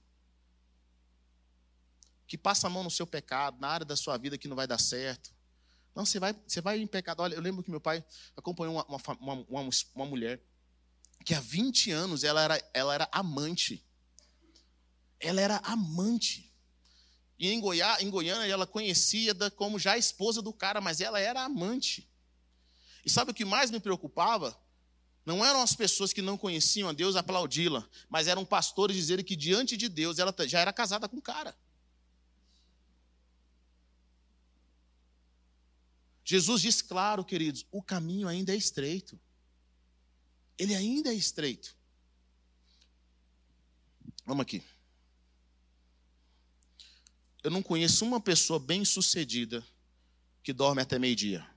[2.29, 4.69] Que passa a mão no seu pecado, na área da sua vida que não vai
[4.69, 5.35] dar certo.
[5.97, 7.23] Não, você vai, você vai em pecado.
[7.23, 8.05] Olha, eu lembro que meu pai
[8.37, 10.41] acompanhou uma, uma, uma, uma mulher
[11.25, 13.85] que há 20 anos ela era, ela era amante.
[15.19, 16.51] Ela era amante.
[17.39, 21.21] E em, Goiá, em Goiânia ela conhecia como já a esposa do cara, mas ela
[21.21, 22.09] era amante.
[23.05, 24.59] E sabe o que mais me preocupava?
[25.25, 29.37] Não eram as pessoas que não conheciam a Deus aplaudi-la, mas eram pastores dizerem que
[29.37, 31.57] diante de Deus ela já era casada com o cara.
[36.25, 39.19] Jesus diz claro, queridos, o caminho ainda é estreito
[40.61, 41.75] ele ainda é estreito.
[44.27, 44.63] Vamos aqui.
[47.43, 49.67] Eu não conheço uma pessoa bem-sucedida
[50.43, 51.49] que dorme até meio-dia.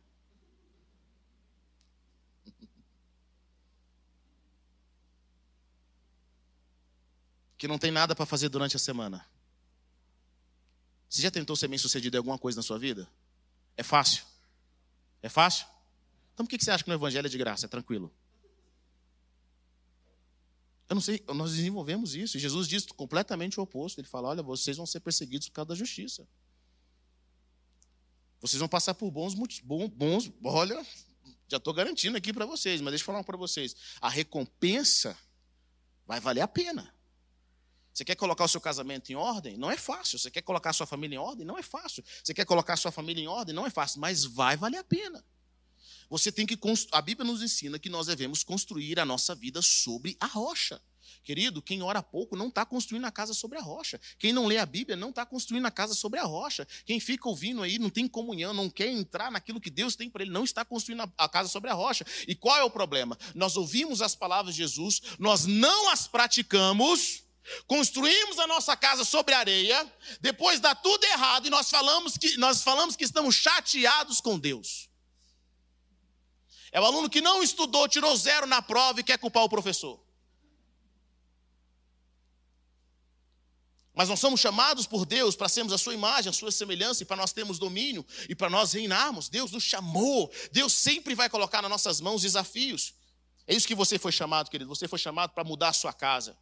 [7.57, 9.29] Que não tem nada para fazer durante a semana.
[11.09, 13.05] Você já tentou ser bem-sucedido em alguma coisa na sua vida?
[13.75, 14.23] É fácil?
[15.21, 15.67] É fácil?
[16.33, 17.65] Então por que você acha que no Evangelho é de graça?
[17.65, 18.09] É tranquilo?
[20.93, 22.37] Eu não sei, nós desenvolvemos isso.
[22.37, 23.99] E Jesus diz completamente o oposto.
[23.99, 26.27] Ele fala: olha, vocês vão ser perseguidos por causa da justiça.
[28.39, 30.85] Vocês vão passar por bons, bons, bons olha,
[31.47, 33.75] já estou garantindo aqui para vocês, mas deixa eu falar para vocês.
[33.99, 35.17] A recompensa
[36.05, 36.93] vai valer a pena.
[37.91, 39.57] Você quer colocar o seu casamento em ordem?
[39.57, 40.19] Não é fácil.
[40.19, 41.43] Você quer colocar a sua família em ordem?
[41.43, 42.03] Não é fácil.
[42.23, 43.55] Você quer colocar a sua família em ordem?
[43.55, 45.25] Não é fácil, mas vai valer a pena.
[46.13, 46.55] Você tem que
[46.91, 50.79] a Bíblia nos ensina que nós devemos construir a nossa vida sobre a rocha.
[51.23, 53.99] Querido, quem ora pouco não está construindo a casa sobre a rocha.
[54.19, 56.67] Quem não lê a Bíblia não está construindo a casa sobre a rocha.
[56.85, 60.21] Quem fica ouvindo aí, não tem comunhão, não quer entrar naquilo que Deus tem para
[60.21, 62.05] ele, não está construindo a casa sobre a rocha.
[62.27, 63.17] E qual é o problema?
[63.33, 67.23] Nós ouvimos as palavras de Jesus, nós não as praticamos,
[67.65, 72.61] construímos a nossa casa sobre areia, depois dá tudo errado e nós falamos que, nós
[72.61, 74.92] falamos que estamos chateados com Deus.
[76.73, 80.03] É o aluno que não estudou, tirou zero na prova e quer culpar o professor.
[83.93, 87.05] Mas nós somos chamados por Deus para sermos a sua imagem, a sua semelhança, e
[87.05, 89.29] para nós termos domínio e para nós reinarmos.
[89.29, 90.33] Deus nos chamou.
[90.51, 92.95] Deus sempre vai colocar nas nossas mãos desafios.
[93.45, 94.67] É isso que você foi chamado, querido.
[94.67, 96.35] Você foi chamado para mudar a sua casa.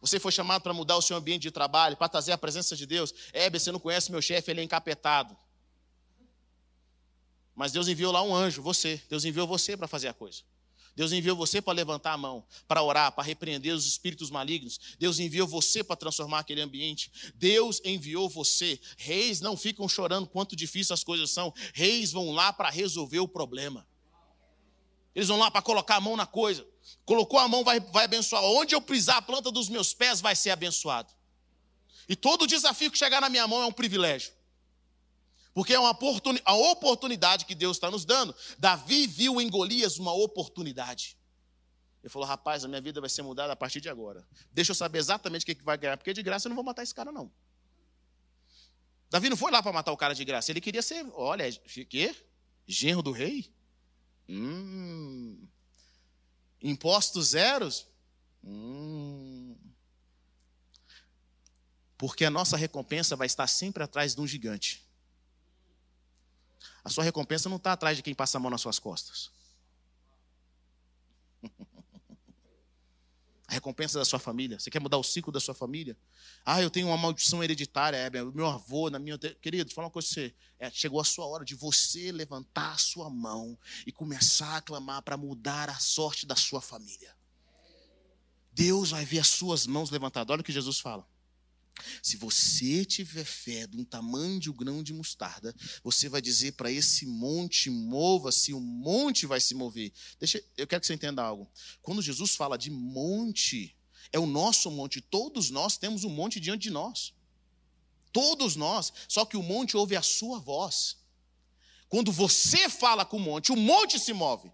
[0.00, 2.86] Você foi chamado para mudar o seu ambiente de trabalho, para trazer a presença de
[2.86, 3.12] Deus.
[3.30, 5.36] É, você não conhece meu chefe, ele é encapetado.
[7.62, 9.00] Mas Deus enviou lá um anjo, você.
[9.08, 10.42] Deus enviou você para fazer a coisa.
[10.96, 14.96] Deus enviou você para levantar a mão, para orar, para repreender os espíritos malignos.
[14.98, 17.12] Deus enviou você para transformar aquele ambiente.
[17.36, 18.80] Deus enviou você.
[18.96, 21.54] Reis não ficam chorando quanto difícil as coisas são.
[21.72, 23.86] Reis vão lá para resolver o problema.
[25.14, 26.66] Eles vão lá para colocar a mão na coisa.
[27.04, 28.42] Colocou a mão, vai, vai abençoar.
[28.42, 31.12] Onde eu pisar a planta dos meus pés vai ser abençoado.
[32.08, 34.32] E todo desafio que chegar na minha mão é um privilégio.
[35.54, 35.96] Porque é uma
[36.44, 38.34] a oportunidade que Deus está nos dando.
[38.58, 41.16] Davi viu em Golias uma oportunidade.
[42.02, 44.26] Ele falou: rapaz, a minha vida vai ser mudada a partir de agora.
[44.50, 46.64] Deixa eu saber exatamente o que, que vai ganhar, porque de graça eu não vou
[46.64, 47.30] matar esse cara, não.
[49.10, 50.50] Davi não foi lá para matar o cara de graça.
[50.50, 51.50] Ele queria ser, olha,
[51.88, 52.16] quê?
[52.66, 53.52] Genro do rei?
[54.26, 55.46] Hum.
[56.62, 57.86] Impostos zeros?
[58.42, 59.54] Hum.
[61.98, 64.82] Porque a nossa recompensa vai estar sempre atrás de um gigante.
[66.84, 69.30] A sua recompensa não está atrás de quem passa a mão nas suas costas.
[73.48, 74.58] A recompensa da sua família.
[74.58, 75.94] Você quer mudar o ciclo da sua família?
[76.42, 77.98] Ah, eu tenho uma maldição hereditária.
[77.98, 79.18] É, meu avô, na minha.
[79.18, 80.34] Querido, fala uma coisa você.
[80.58, 85.02] É, chegou a sua hora de você levantar a sua mão e começar a clamar
[85.02, 87.14] para mudar a sorte da sua família.
[88.52, 90.32] Deus vai ver as suas mãos levantadas.
[90.32, 91.06] Olha o que Jesus fala.
[92.02, 96.52] Se você tiver fé de um tamanho de um grão de mostarda, você vai dizer
[96.52, 99.92] para esse monte, mova-se, o monte vai se mover.
[100.18, 101.50] Deixa, eu quero que você entenda algo.
[101.80, 103.76] Quando Jesus fala de monte,
[104.12, 105.00] é o nosso monte.
[105.00, 107.14] Todos nós temos um monte diante de nós.
[108.12, 108.92] Todos nós.
[109.08, 110.98] Só que o monte ouve a sua voz.
[111.88, 114.50] Quando você fala com o monte, o monte se move.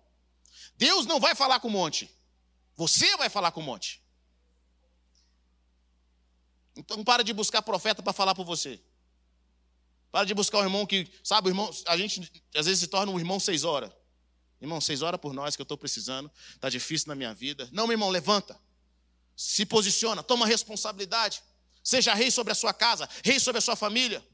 [0.76, 2.10] Deus não vai falar com o monte.
[2.76, 4.00] Você vai falar com o monte.
[6.78, 8.80] Então para de buscar profeta para falar por você.
[10.12, 13.10] Para de buscar o irmão que, sabe, o irmão, a gente às vezes se torna
[13.12, 13.90] um irmão seis horas.
[14.60, 17.68] Irmão, seis horas por nós que eu estou precisando, está difícil na minha vida.
[17.72, 18.58] Não, meu irmão, levanta.
[19.36, 21.42] Se posiciona, toma responsabilidade.
[21.82, 24.24] Seja rei sobre a sua casa, rei sobre a sua família.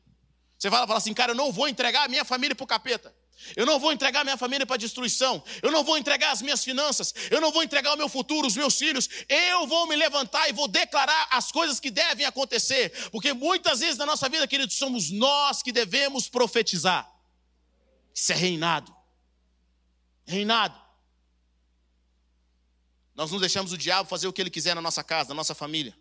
[0.59, 2.65] Você vai lá e fala assim, cara, eu não vou entregar a minha família para
[2.65, 3.15] o capeta.
[3.57, 5.43] Eu não vou entregar minha família para destruição.
[5.63, 7.15] Eu não vou entregar as minhas finanças.
[7.31, 9.09] Eu não vou entregar o meu futuro, os meus filhos.
[9.29, 12.91] Eu vou me levantar e vou declarar as coisas que devem acontecer.
[13.11, 17.11] Porque muitas vezes na nossa vida, queridos, somos nós que devemos profetizar.
[18.15, 18.95] Isso é reinado.
[20.25, 20.81] Reinado.
[23.15, 25.55] Nós não deixamos o diabo fazer o que ele quiser na nossa casa, na nossa
[25.55, 25.97] família.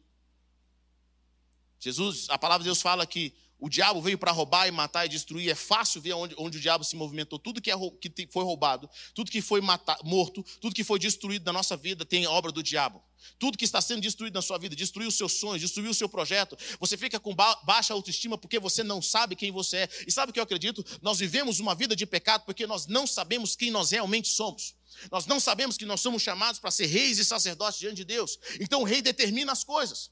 [1.79, 5.09] Jesus, a palavra de Deus fala que o diabo veio para roubar e matar e
[5.09, 5.49] destruir.
[5.49, 7.39] É fácil ver onde, onde o diabo se movimentou.
[7.39, 9.61] Tudo que, é, que foi roubado, tudo que foi
[10.03, 13.01] morto, tudo que foi destruído na nossa vida tem obra do diabo.
[13.39, 16.09] Tudo que está sendo destruído na sua vida, destruiu os seus sonhos, destruiu o seu
[16.09, 16.57] projeto.
[16.77, 19.89] Você fica com ba baixa autoestima porque você não sabe quem você é.
[20.05, 20.83] E sabe o que eu acredito?
[21.01, 24.75] Nós vivemos uma vida de pecado porque nós não sabemos quem nós realmente somos.
[25.09, 28.37] Nós não sabemos que nós somos chamados para ser reis e sacerdotes diante de Deus.
[28.59, 30.11] Então o rei determina as coisas.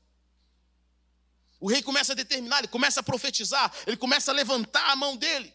[1.61, 5.15] O rei começa a determinar, ele começa a profetizar, ele começa a levantar a mão
[5.15, 5.53] dele.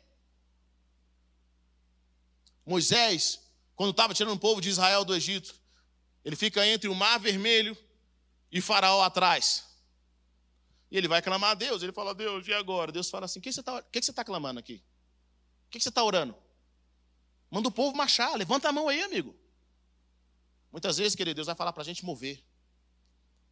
[2.64, 3.40] Moisés,
[3.74, 5.52] quando estava tirando o povo de Israel do Egito,
[6.24, 7.76] ele fica entre o mar vermelho
[8.52, 9.64] e Faraó atrás.
[10.92, 11.82] E ele vai clamar a Deus.
[11.82, 12.92] Ele fala, Deus, e agora?
[12.92, 14.84] Deus fala assim: o que você está que que tá clamando aqui?
[15.66, 16.36] O que, que você está orando?
[17.50, 19.36] Manda o povo marchar, levanta a mão aí, amigo.
[20.70, 22.44] Muitas vezes, querido, Deus vai falar para a gente mover,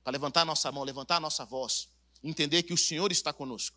[0.04, 1.92] para levantar a nossa mão, levantar a nossa voz
[2.24, 3.76] entender que o Senhor está conosco.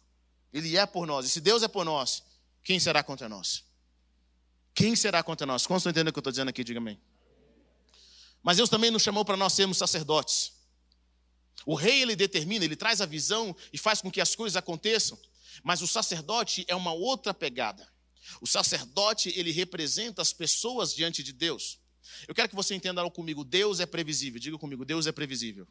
[0.54, 1.26] Ele é por nós.
[1.26, 2.24] E se Deus é por nós,
[2.64, 3.64] quem será contra nós?
[4.74, 5.68] Quem será contra nós?
[5.68, 6.64] Como estão entendendo o que eu estou dizendo aqui?
[6.64, 7.00] Diga amém.
[8.42, 10.54] Mas Deus também nos chamou para nós sermos sacerdotes.
[11.66, 15.20] O rei, ele determina, ele traz a visão e faz com que as coisas aconteçam.
[15.64, 17.92] Mas o sacerdote é uma outra pegada.
[18.40, 21.80] O sacerdote, ele representa as pessoas diante de Deus.
[22.28, 23.44] Eu quero que você entenda algo comigo.
[23.44, 24.40] Deus é previsível.
[24.40, 25.68] Diga comigo, Deus é previsível.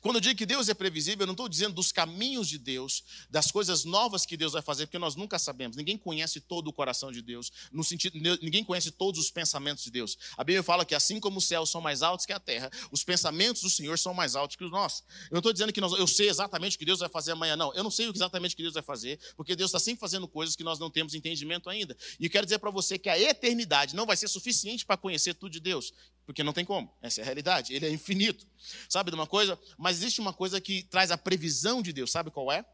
[0.00, 3.04] Quando eu digo que Deus é previsível, eu não estou dizendo dos caminhos de Deus,
[3.30, 5.76] das coisas novas que Deus vai fazer, porque nós nunca sabemos.
[5.76, 9.90] Ninguém conhece todo o coração de Deus, no sentido, ninguém conhece todos os pensamentos de
[9.90, 10.18] Deus.
[10.36, 13.04] A Bíblia fala que assim como os céus são mais altos que a terra, os
[13.04, 15.04] pensamentos do Senhor são mais altos que os nossos.
[15.30, 17.56] Eu não estou dizendo que nós, eu sei exatamente o que Deus vai fazer amanhã,
[17.56, 17.72] não.
[17.74, 20.56] Eu não sei exatamente o que Deus vai fazer, porque Deus está sempre fazendo coisas
[20.56, 21.96] que nós não temos entendimento ainda.
[22.18, 25.34] E eu quero dizer para você que a eternidade não vai ser suficiente para conhecer
[25.34, 25.92] tudo de Deus.
[26.28, 26.94] Porque não tem como.
[27.00, 27.72] Essa é a realidade.
[27.72, 28.46] Ele é infinito.
[28.86, 29.58] Sabe de uma coisa?
[29.78, 32.10] Mas existe uma coisa que traz a previsão de Deus.
[32.10, 32.66] Sabe qual é?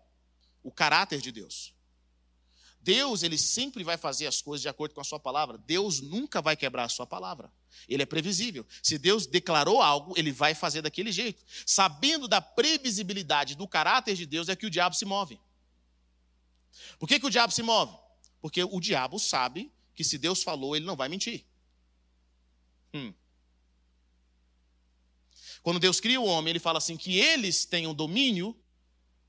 [0.61, 1.73] O caráter de Deus.
[2.81, 5.57] Deus, ele sempre vai fazer as coisas de acordo com a sua palavra.
[5.57, 7.49] Deus nunca vai quebrar a sua palavra.
[7.89, 8.67] Ele é previsível.
[8.83, 11.41] Se Deus declarou algo, ele vai fazer daquele jeito.
[11.65, 15.41] Sabendo da previsibilidade do caráter de Deus é que o diabo se move.
[16.99, 17.97] Por que, que o diabo se move?
[18.41, 21.47] Porque o diabo sabe que se Deus falou, ele não vai mentir.
[22.93, 23.15] Hum.
[25.65, 28.55] Quando Deus cria o homem, ele fala assim: que eles tenham domínio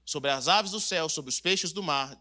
[0.04, 2.14] sobre as aves do céu, sobre os peixes do mar.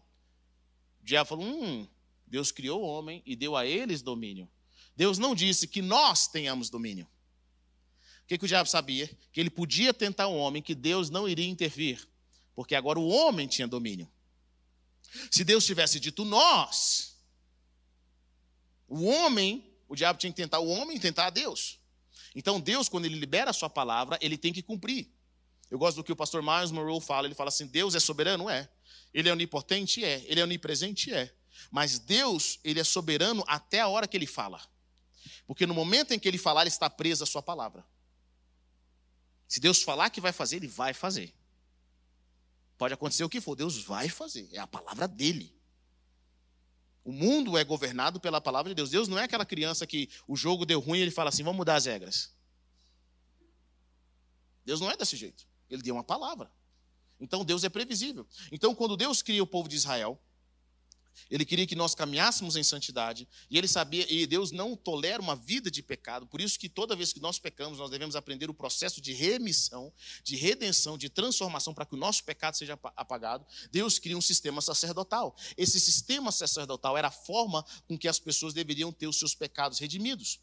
[1.01, 1.85] O diabo falou: hum,
[2.25, 4.49] Deus criou o homem e deu a eles domínio.
[4.95, 7.05] Deus não disse que nós tenhamos domínio.
[8.23, 9.05] O que, que o diabo sabia?
[9.33, 12.07] Que ele podia tentar o homem, que Deus não iria intervir,
[12.55, 14.09] porque agora o homem tinha domínio.
[15.29, 17.17] Se Deus tivesse dito nós,
[18.87, 21.83] o homem, o diabo tinha que tentar o homem e tentar a Deus.
[22.35, 25.09] Então, Deus, quando ele libera a sua palavra, ele tem que cumprir.
[25.71, 27.27] Eu gosto do que o pastor Miles Monroe fala.
[27.27, 28.49] Ele fala assim: Deus é soberano?
[28.49, 28.69] É.
[29.13, 30.03] Ele é onipotente?
[30.03, 30.23] É.
[30.27, 31.13] Ele é onipresente?
[31.13, 31.33] É.
[31.71, 34.61] Mas Deus, ele é soberano até a hora que ele fala.
[35.47, 37.85] Porque no momento em que ele falar, ele está preso à sua palavra.
[39.47, 41.33] Se Deus falar que vai fazer, ele vai fazer.
[42.77, 44.49] Pode acontecer o que for, Deus vai fazer.
[44.51, 45.54] É a palavra dele.
[47.05, 48.89] O mundo é governado pela palavra de Deus.
[48.89, 51.57] Deus não é aquela criança que o jogo deu ruim e ele fala assim: vamos
[51.57, 52.33] mudar as regras.
[54.65, 55.47] Deus não é desse jeito.
[55.69, 56.51] Ele deu uma palavra.
[57.19, 58.27] Então Deus é previsível.
[58.51, 60.19] Então, quando Deus cria o povo de Israel,
[61.29, 63.27] Ele queria que nós caminhássemos em santidade.
[63.49, 66.27] E ele sabia, e Deus não tolera uma vida de pecado.
[66.27, 69.91] Por isso que toda vez que nós pecamos, nós devemos aprender o processo de remissão,
[70.23, 73.45] de redenção, de transformação para que o nosso pecado seja apagado.
[73.71, 75.35] Deus cria um sistema sacerdotal.
[75.57, 79.79] Esse sistema sacerdotal era a forma com que as pessoas deveriam ter os seus pecados
[79.79, 80.39] redimidos.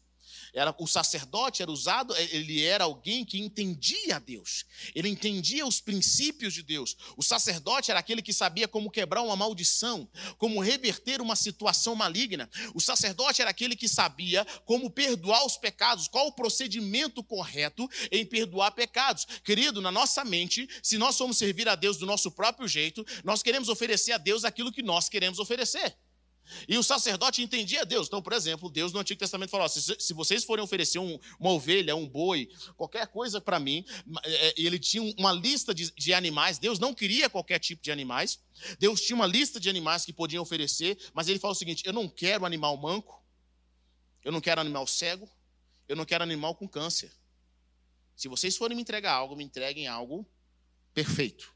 [0.53, 6.53] Era, o sacerdote era usado, ele era alguém que entendia Deus, ele entendia os princípios
[6.53, 6.95] de Deus.
[7.17, 12.49] O sacerdote era aquele que sabia como quebrar uma maldição, como reverter uma situação maligna.
[12.73, 18.25] O sacerdote era aquele que sabia como perdoar os pecados, qual o procedimento correto em
[18.25, 19.25] perdoar pecados.
[19.43, 23.43] Querido, na nossa mente, se nós somos servir a Deus do nosso próprio jeito, nós
[23.43, 25.95] queremos oferecer a Deus aquilo que nós queremos oferecer.
[26.67, 28.07] E o sacerdote entendia Deus.
[28.07, 31.51] Então, por exemplo, Deus no Antigo Testamento falou: se, se vocês forem oferecer um, uma
[31.51, 33.85] ovelha, um boi, qualquer coisa para mim,
[34.23, 36.57] é, ele tinha uma lista de, de, animais.
[36.57, 38.39] Deus não queria qualquer tipo de animais.
[38.79, 41.93] Deus tinha uma lista de animais que podiam oferecer, mas ele falou o seguinte: eu
[41.93, 43.23] não quero animal manco,
[44.23, 45.29] eu não quero animal cego,
[45.87, 47.11] eu não quero animal com câncer.
[48.15, 50.25] Se vocês forem me entregar algo, me entreguem algo
[50.93, 51.53] perfeito.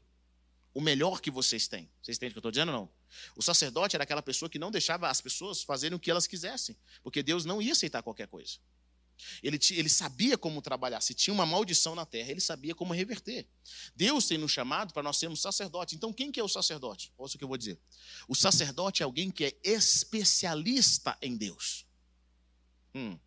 [0.74, 1.90] O melhor que vocês têm.
[2.02, 2.97] Vocês entendem o que eu estou dizendo ou não?
[3.36, 6.76] O sacerdote era aquela pessoa que não deixava as pessoas fazerem o que elas quisessem,
[7.02, 8.58] porque Deus não ia aceitar qualquer coisa.
[9.42, 11.00] Ele, ele sabia como trabalhar.
[11.00, 13.46] Se tinha uma maldição na terra, ele sabia como reverter.
[13.94, 15.94] Deus tem nos chamado para nós sermos sacerdotes.
[15.94, 17.12] Então, quem que é o sacerdote?
[17.16, 17.78] Ouça o que eu vou dizer.
[18.28, 21.86] O sacerdote é alguém que é especialista em Deus.
[22.94, 23.18] Hum.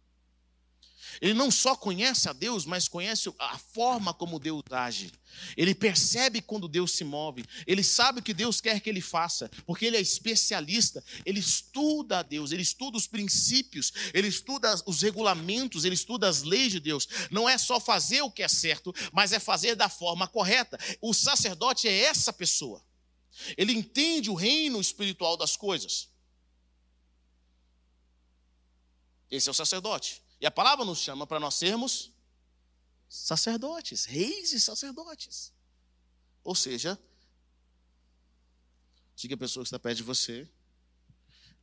[1.20, 5.12] Ele não só conhece a Deus, mas conhece a forma como Deus age.
[5.58, 7.44] Ele percebe quando Deus se move.
[7.66, 11.04] Ele sabe o que Deus quer que ele faça, porque ele é especialista.
[11.26, 16.44] Ele estuda a Deus, ele estuda os princípios, ele estuda os regulamentos, ele estuda as
[16.44, 17.08] leis de Deus.
[17.30, 20.78] Não é só fazer o que é certo, mas é fazer da forma correta.
[21.02, 22.84] O sacerdote é essa pessoa.
[23.58, 26.10] Ele entende o reino espiritual das coisas.
[29.30, 30.22] Esse é o sacerdote.
[30.42, 32.12] E a palavra nos chama para nós sermos
[33.08, 35.54] sacerdotes, reis e sacerdotes.
[36.44, 37.00] Ou seja,
[39.16, 40.50] diga a pessoa que está perto de você,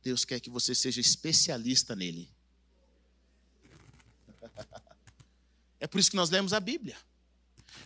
[0.01, 2.31] Deus quer que você seja especialista nele.
[5.81, 6.97] É por isso que nós lemos a Bíblia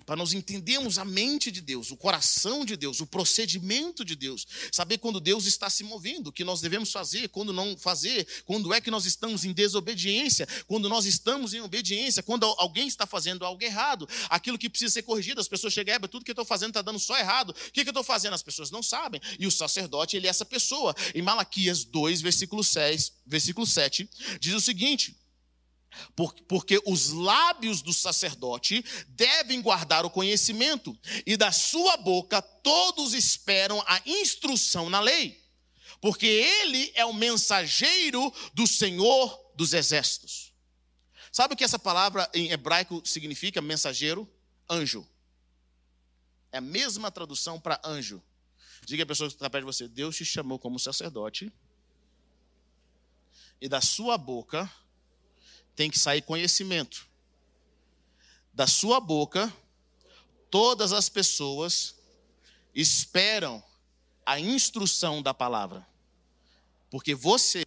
[0.05, 4.45] para nós entendermos a mente de Deus, o coração de Deus, o procedimento de Deus,
[4.71, 8.73] saber quando Deus está se movendo, o que nós devemos fazer, quando não fazer, quando
[8.73, 13.45] é que nós estamos em desobediência, quando nós estamos em obediência, quando alguém está fazendo
[13.45, 16.45] algo errado, aquilo que precisa ser corrigido, as pessoas chegam, é, tudo que eu estou
[16.45, 18.33] fazendo está dando só errado, o que, que eu estou fazendo?
[18.33, 20.95] As pessoas não sabem, e o sacerdote, ele é essa pessoa.
[21.15, 24.09] Em Malaquias 2, versículo 6, versículo 7,
[24.39, 25.15] diz o seguinte,
[26.47, 33.83] porque os lábios do sacerdote devem guardar o conhecimento, e da sua boca todos esperam
[33.87, 35.41] a instrução na lei,
[36.01, 40.53] porque ele é o mensageiro do Senhor dos exércitos.
[41.31, 43.61] Sabe o que essa palavra em hebraico significa?
[43.61, 44.29] Mensageiro?
[44.69, 45.07] Anjo.
[46.51, 48.21] É a mesma tradução para anjo.
[48.85, 51.51] Diga a pessoa que está perto de você: Deus te chamou como sacerdote,
[53.59, 54.71] e da sua boca
[55.75, 57.07] tem que sair conhecimento.
[58.53, 59.51] Da sua boca,
[60.49, 61.95] todas as pessoas
[62.73, 63.63] esperam
[64.25, 65.85] a instrução da palavra.
[66.89, 67.65] Porque você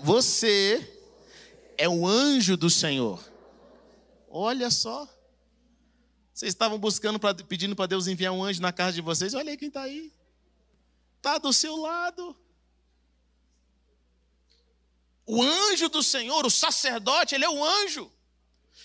[0.00, 1.02] você
[1.76, 3.22] é o anjo do Senhor.
[4.30, 5.06] Olha só.
[6.32, 9.34] Vocês estavam buscando, pra, pedindo para Deus enviar um anjo na casa de vocês.
[9.34, 10.12] Olha aí quem está aí.
[11.18, 12.34] Está do seu lado.
[15.32, 18.12] O anjo do Senhor, o sacerdote, ele é o anjo.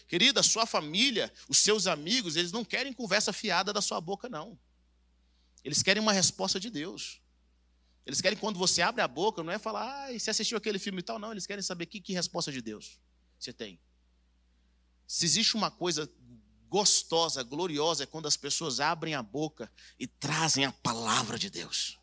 [0.08, 4.58] Querida, sua família, os seus amigos, eles não querem conversa fiada da sua boca, não.
[5.62, 7.20] Eles querem uma resposta de Deus.
[8.06, 11.00] Eles querem, quando você abre a boca, não é falar, ah, você assistiu aquele filme
[11.00, 11.34] e tal, não.
[11.34, 12.98] Eles querem saber que, que resposta de Deus
[13.38, 13.78] você tem.
[15.06, 16.10] Se existe uma coisa
[16.70, 19.70] gostosa, gloriosa, é quando as pessoas abrem a boca
[20.00, 22.00] e trazem a palavra de Deus.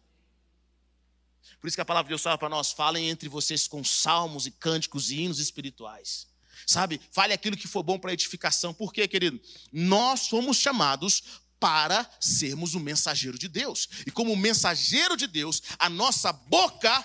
[1.64, 4.44] Por isso que a palavra de Deus fala para nós: falem entre vocês com salmos
[4.46, 6.26] e cânticos e hinos espirituais.
[6.66, 7.00] Sabe?
[7.10, 8.74] Fale aquilo que for bom para edificação.
[8.74, 9.40] Por quê, querido?
[9.72, 11.22] Nós fomos chamados
[11.58, 13.88] para sermos o mensageiro de Deus.
[14.06, 17.02] E como mensageiro de Deus, a nossa boca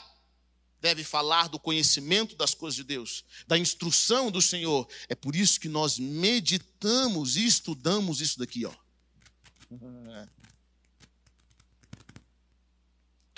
[0.81, 4.89] deve falar do conhecimento das coisas de Deus, da instrução do Senhor.
[5.07, 8.73] É por isso que nós meditamos e estudamos isso daqui, ó.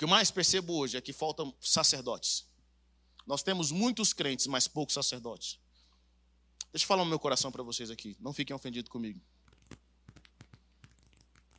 [0.02, 2.44] Que mais percebo hoje é que faltam sacerdotes.
[3.24, 5.60] Nós temos muitos crentes, mas poucos sacerdotes.
[6.72, 8.16] Deixa eu falar no meu coração para vocês aqui.
[8.18, 9.20] Não fiquem ofendidos comigo.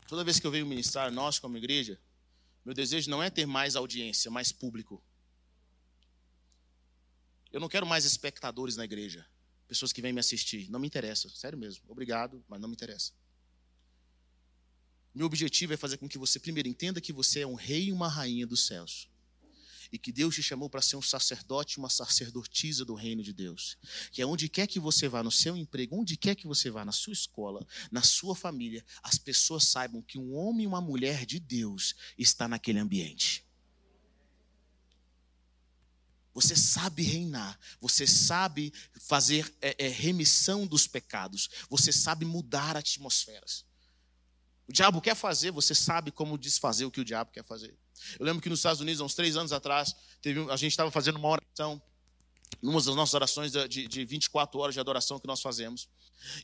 [0.10, 1.98] Toda vez que eu venho ministrar, nós como igreja,
[2.66, 5.02] Meu desejo não é ter mais audiência, mais público.
[7.50, 9.26] Eu não quero mais espectadores na igreja,
[9.70, 10.70] pessoas que vêm me assistir.
[10.70, 11.86] Não me interessa, sério mesmo.
[11.88, 13.14] Obrigado, mas não me interessa.
[15.14, 17.92] Meu objetivo é fazer com que você primeiro entenda que você é um rei e
[17.92, 19.08] uma rainha dos céus
[19.94, 23.78] e que Deus te chamou para ser um sacerdote, uma sacerdotisa do reino de Deus.
[24.12, 26.84] Que é onde quer que você vá, no seu emprego, onde quer que você vá,
[26.84, 31.28] na sua escola, na sua família, as pessoas saibam que um homem e uma mulher
[31.28, 33.46] de Deus está naquele ambiente.
[36.34, 43.64] Você sabe reinar, você sabe fazer é, é, remissão dos pecados, você sabe mudar atmosferas.
[44.68, 47.76] O diabo quer fazer, você sabe como desfazer o que o diabo quer fazer.
[48.20, 50.90] Eu lembro que nos Estados Unidos, há uns três anos atrás, teve, a gente estava
[50.90, 51.82] fazendo uma oração,
[52.62, 55.90] numa das nossas orações de, de 24 horas de adoração que nós fazemos.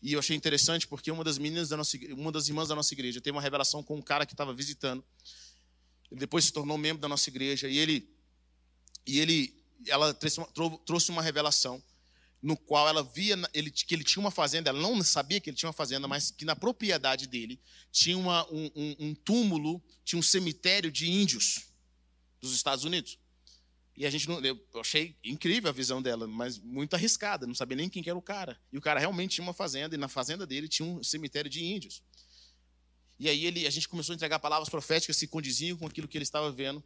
[0.01, 2.93] E eu achei interessante porque uma das meninas da nossa, uma das irmãs da nossa
[2.93, 5.03] igreja teve uma revelação com um cara que estava visitando.
[6.11, 8.09] Ele depois se tornou membro da nossa igreja e ele
[9.05, 9.57] e ele
[9.87, 11.81] ela trouxe uma revelação
[12.41, 15.57] no qual ela via ele, que ele tinha uma fazenda, ela não sabia que ele
[15.57, 17.59] tinha uma fazenda, mas que na propriedade dele
[17.91, 21.67] tinha uma, um, um, um, túmulo, tinha um cemitério de índios
[22.39, 23.19] dos Estados Unidos.
[23.97, 27.75] E a gente não, eu achei incrível a visão dela, mas muito arriscada, não sabia
[27.75, 28.57] nem quem era o cara.
[28.71, 31.61] E o cara realmente tinha uma fazenda, e na fazenda dele tinha um cemitério de
[31.61, 32.01] índios.
[33.19, 36.07] E aí ele, a gente começou a entregar palavras proféticas que se condiziam com aquilo
[36.07, 36.81] que ele estava vendo.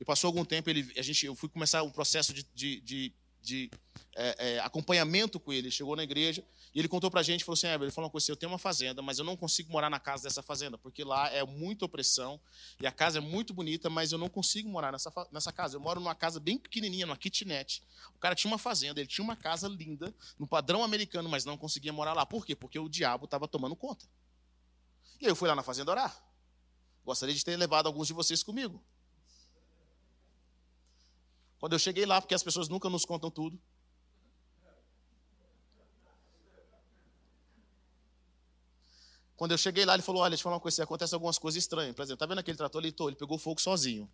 [0.00, 3.12] E passou algum tempo, ele, a gente, eu fui começar um processo de, de, de
[3.48, 3.70] de
[4.14, 5.68] é, é, acompanhamento com ele.
[5.68, 6.44] Ele chegou na igreja
[6.74, 8.52] e ele contou para a gente, falou assim, ah, ele falou coisa assim, eu tenho
[8.52, 11.86] uma fazenda, mas eu não consigo morar na casa dessa fazenda, porque lá é muita
[11.86, 12.38] opressão
[12.80, 15.76] e a casa é muito bonita, mas eu não consigo morar nessa, nessa casa.
[15.76, 17.82] Eu moro numa casa bem pequenininha, numa kitnet.
[18.14, 21.56] O cara tinha uma fazenda, ele tinha uma casa linda, no padrão americano, mas não
[21.56, 22.26] conseguia morar lá.
[22.26, 22.54] Por quê?
[22.54, 24.06] Porque o diabo estava tomando conta.
[25.20, 26.14] E aí eu fui lá na fazenda orar.
[27.04, 28.84] Gostaria de ter levado alguns de vocês comigo.
[31.58, 33.60] Quando eu cheguei lá, porque as pessoas nunca nos contam tudo.
[39.38, 41.62] Quando eu cheguei lá, ele falou: Olha, deixa eu falar uma coisa, acontece algumas coisas
[41.62, 41.94] estranhas.
[41.94, 42.94] Por exemplo, tá vendo aquele trator ali?
[42.98, 44.10] Ele pegou fogo sozinho.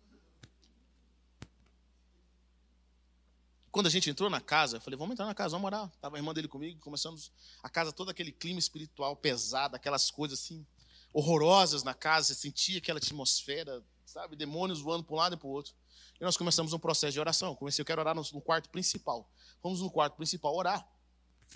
[3.71, 5.89] Quando a gente entrou na casa, eu falei: Vamos entrar na casa, vamos morar.
[5.99, 7.31] Tava a irmã dele comigo, começamos
[7.61, 10.65] a casa, todo aquele clima espiritual pesado, aquelas coisas assim,
[11.11, 12.27] horrorosas na casa.
[12.27, 14.35] Você sentia aquela atmosfera, sabe?
[14.35, 15.73] Demônios voando para um lado e para o outro.
[16.19, 17.49] E nós começamos um processo de oração.
[17.49, 19.29] Eu comecei, eu quero orar no, quarto principal.
[19.61, 20.87] Fomos no quarto principal orar.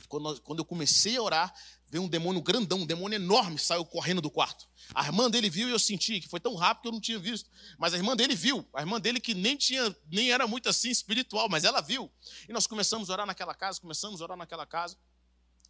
[0.07, 1.53] Quando, nós, quando, eu comecei a orar,
[1.88, 4.68] veio um demônio grandão, um demônio enorme, saiu correndo do quarto.
[4.93, 7.18] A irmã dele viu e eu senti que foi tão rápido que eu não tinha
[7.18, 7.49] visto.
[7.78, 10.89] Mas a irmã dele viu, a irmã dele que nem tinha, nem era muito assim
[10.89, 12.12] espiritual, mas ela viu.
[12.47, 14.97] E nós começamos a orar naquela casa, começamos a orar naquela casa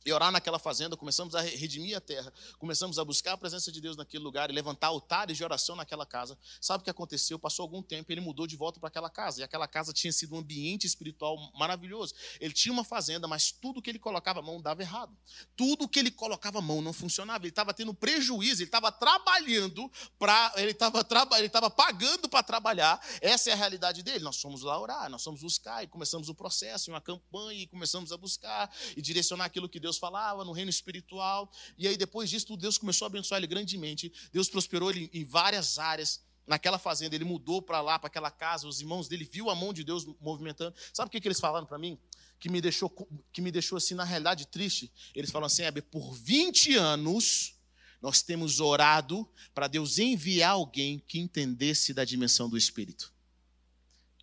[0.05, 3.81] e orar naquela fazenda, começamos a redimir a terra, começamos a buscar a presença de
[3.81, 6.37] Deus naquele lugar e levantar altares de oração naquela casa.
[6.61, 7.37] Sabe o que aconteceu?
[7.37, 10.35] Passou algum tempo, ele mudou de volta para aquela casa, e aquela casa tinha sido
[10.35, 12.13] um ambiente espiritual maravilhoso.
[12.39, 15.15] Ele tinha uma fazenda, mas tudo que ele colocava a mão dava errado.
[15.55, 19.91] Tudo que ele colocava a mão não funcionava, ele estava tendo prejuízo, ele estava trabalhando
[20.17, 21.05] para, ele estava
[21.37, 22.99] ele estava pagando para trabalhar.
[23.21, 24.23] Essa é a realidade dele.
[24.23, 28.11] Nós fomos lá orar, nós fomos buscar e começamos o processo, uma campanha e começamos
[28.11, 31.51] a buscar e direcionar aquilo que Deus Deus falava no reino espiritual.
[31.77, 34.11] E aí, depois disso, Deus começou a abençoar ele grandemente.
[34.31, 36.21] Deus prosperou ele em várias áreas.
[36.45, 38.67] Naquela fazenda, ele mudou para lá, para aquela casa.
[38.67, 40.75] Os irmãos dele viu a mão de Deus movimentando.
[40.93, 41.99] Sabe o que, que eles falaram para mim?
[42.39, 42.89] Que me, deixou,
[43.31, 44.91] que me deixou assim, na realidade, triste.
[45.13, 47.55] Eles falam assim: Heber, por 20 anos
[48.01, 53.13] nós temos orado para Deus enviar alguém que entendesse da dimensão do Espírito.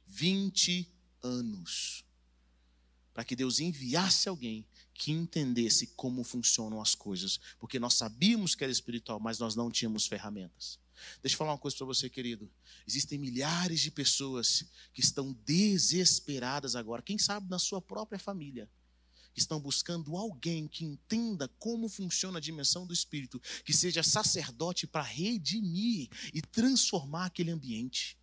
[0.06, 0.90] 20
[1.22, 2.04] anos.
[3.12, 8.64] Para que Deus enviasse alguém que entendesse como funcionam as coisas, porque nós sabíamos que
[8.64, 10.78] era espiritual, mas nós não tínhamos ferramentas.
[11.20, 12.50] Deixa eu falar uma coisa para você, querido.
[12.86, 18.70] Existem milhares de pessoas que estão desesperadas agora, quem sabe na sua própria família,
[19.34, 24.86] que estão buscando alguém que entenda como funciona a dimensão do espírito, que seja sacerdote
[24.86, 28.16] para redimir e transformar aquele ambiente.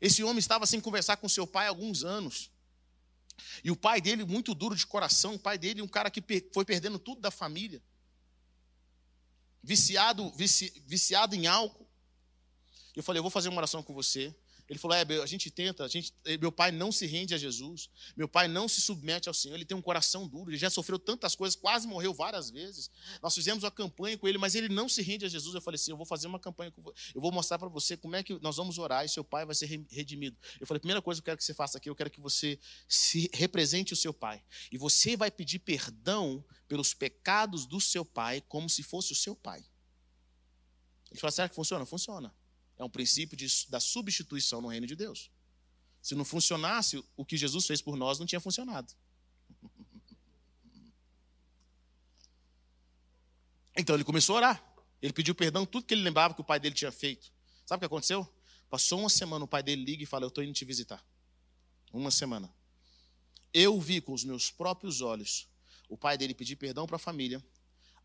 [0.00, 2.50] Esse homem estava sem conversar com seu pai há alguns anos.
[3.62, 6.22] E o pai dele, muito duro de coração, o pai dele, um cara que
[6.52, 7.82] foi perdendo tudo da família,
[9.62, 11.86] viciado, vici, viciado em álcool.
[12.94, 14.34] Eu falei: Eu vou fazer uma oração com você.
[14.68, 17.38] Ele falou: é, a gente tenta, a gente, eh, meu pai não se rende a
[17.38, 20.68] Jesus, meu pai não se submete ao Senhor, ele tem um coração duro, ele já
[20.68, 22.90] sofreu tantas coisas, quase morreu várias vezes.
[23.22, 25.54] Nós fizemos uma campanha com ele, mas ele não se rende a Jesus.
[25.54, 26.72] Eu falei assim: eu vou fazer uma campanha
[27.14, 29.54] eu vou mostrar para você como é que nós vamos orar e seu pai vai
[29.54, 30.36] ser redimido.
[30.60, 32.58] Eu falei: primeira coisa que eu quero que você faça aqui, eu quero que você
[32.88, 34.42] se represente o seu pai.
[34.72, 39.34] E você vai pedir perdão pelos pecados do seu pai, como se fosse o seu
[39.36, 39.64] pai.
[41.10, 41.86] Ele fala, será que funciona?
[41.86, 42.34] Funciona.
[42.78, 45.30] É um princípio de, da substituição no reino de Deus.
[46.02, 48.92] Se não funcionasse, o que Jesus fez por nós não tinha funcionado.
[53.76, 54.76] Então ele começou a orar.
[55.02, 57.30] Ele pediu perdão tudo que ele lembrava que o pai dele tinha feito.
[57.66, 58.26] Sabe o que aconteceu?
[58.70, 61.04] Passou uma semana, o pai dele liga e fala: Eu estou indo te visitar.
[61.92, 62.52] Uma semana.
[63.52, 65.48] Eu vi com os meus próprios olhos
[65.88, 67.44] o pai dele pedir perdão para a família,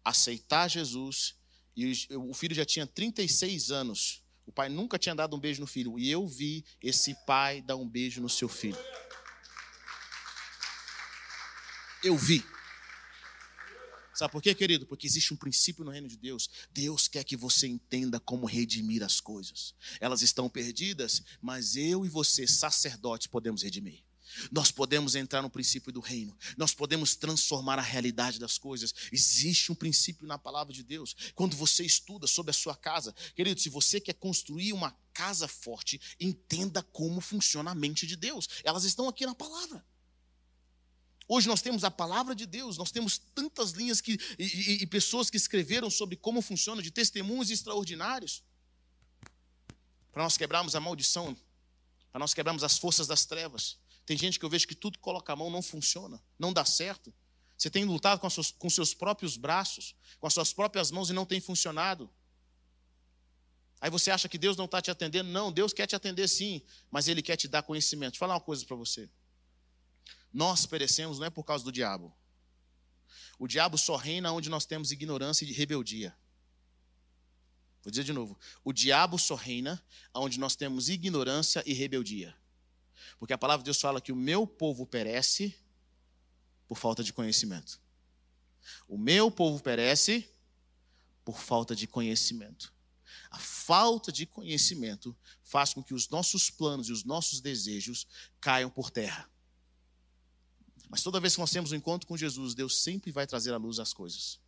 [0.03, 1.35] aceitar Jesus,
[1.75, 4.20] e o filho já tinha 36 anos.
[4.45, 5.97] O pai nunca tinha dado um beijo no filho.
[5.97, 8.77] E eu vi esse pai dar um beijo no seu filho.
[12.03, 12.43] Eu vi.
[14.13, 14.85] Sabe por quê, querido?
[14.85, 16.49] Porque existe um princípio no reino de Deus.
[16.71, 19.73] Deus quer que você entenda como redimir as coisas.
[19.99, 24.03] Elas estão perdidas, mas eu e você, sacerdotes, podemos redimir.
[24.51, 28.93] Nós podemos entrar no princípio do reino, nós podemos transformar a realidade das coisas.
[29.11, 31.15] Existe um princípio na palavra de Deus.
[31.35, 35.99] Quando você estuda sobre a sua casa, querido, se você quer construir uma casa forte,
[36.19, 38.47] entenda como funciona a mente de Deus.
[38.63, 39.85] Elas estão aqui na palavra.
[41.27, 44.87] Hoje nós temos a palavra de Deus, nós temos tantas linhas que, e, e, e
[44.87, 48.43] pessoas que escreveram sobre como funciona, de testemunhos extraordinários.
[50.11, 51.37] Para nós quebrarmos a maldição,
[52.11, 53.77] para nós quebrarmos as forças das trevas.
[54.05, 56.65] Tem gente que eu vejo que tudo que coloca a mão não funciona, não dá
[56.65, 57.13] certo.
[57.57, 61.13] Você tem lutado com, seus, com seus próprios braços, com as suas próprias mãos e
[61.13, 62.09] não tem funcionado.
[63.79, 65.29] Aí você acha que Deus não está te atendendo?
[65.29, 68.13] Não, Deus quer te atender sim, mas Ele quer te dar conhecimento.
[68.13, 69.09] Vou falar uma coisa para você.
[70.33, 72.15] Nós perecemos não é por causa do diabo.
[73.37, 76.15] O diabo só reina onde nós temos ignorância e rebeldia.
[77.83, 78.39] Vou dizer de novo.
[78.63, 79.83] O diabo só reina
[80.13, 82.35] onde nós temos ignorância e rebeldia.
[83.19, 85.55] Porque a palavra de Deus fala que o meu povo perece
[86.67, 87.79] por falta de conhecimento.
[88.87, 90.29] O meu povo perece
[91.23, 92.73] por falta de conhecimento.
[93.29, 98.07] A falta de conhecimento faz com que os nossos planos e os nossos desejos
[98.39, 99.29] caiam por terra.
[100.89, 103.57] Mas toda vez que nós temos um encontro com Jesus, Deus sempre vai trazer à
[103.57, 104.39] luz as coisas.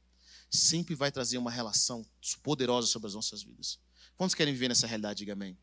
[0.50, 2.06] Sempre vai trazer uma relação
[2.42, 3.80] poderosa sobre as nossas vidas.
[4.18, 5.20] Quantos querem viver nessa realidade?
[5.20, 5.58] Diga amém.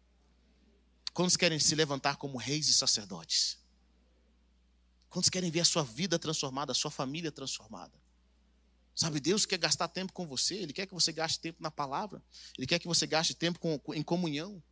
[1.12, 3.58] Quantos querem se levantar como reis e sacerdotes?
[5.08, 8.00] Quantos querem ver a sua vida transformada, a sua família transformada?
[8.94, 12.22] Sabe, Deus quer gastar tempo com você, Ele quer que você gaste tempo na palavra,
[12.56, 14.62] Ele quer que você gaste tempo com, em comunhão.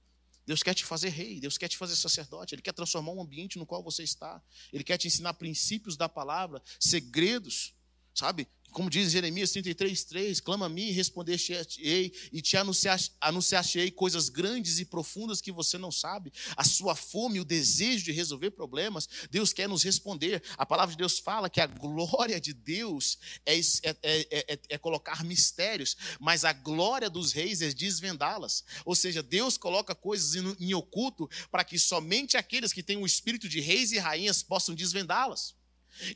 [0.47, 3.59] Deus quer te fazer rei, Deus quer te fazer sacerdote, Ele quer transformar o ambiente
[3.59, 7.75] no qual você está, Ele quer te ensinar princípios da palavra, segredos,
[8.15, 8.49] sabe?
[8.73, 14.85] Como diz Jeremias 33, 3, clama a mim responder-te-ei, e te anunciar-te-ei coisas grandes e
[14.85, 16.33] profundas que você não sabe.
[16.57, 20.43] A sua fome, o desejo de resolver problemas, Deus quer nos responder.
[20.57, 25.25] A palavra de Deus fala que a glória de Deus é, é, é, é colocar
[25.25, 28.65] mistérios, mas a glória dos reis é desvendá-las.
[28.85, 33.07] Ou seja, Deus coloca coisas em, em oculto para que somente aqueles que têm o
[33.07, 35.58] espírito de reis e rainhas possam desvendá-las.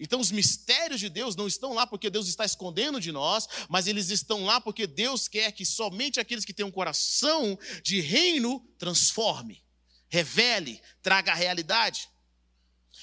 [0.00, 3.86] Então, os mistérios de Deus não estão lá porque Deus está escondendo de nós, mas
[3.86, 8.60] eles estão lá porque Deus quer que somente aqueles que têm um coração de reino
[8.78, 9.62] transforme,
[10.08, 12.08] revele, traga a realidade.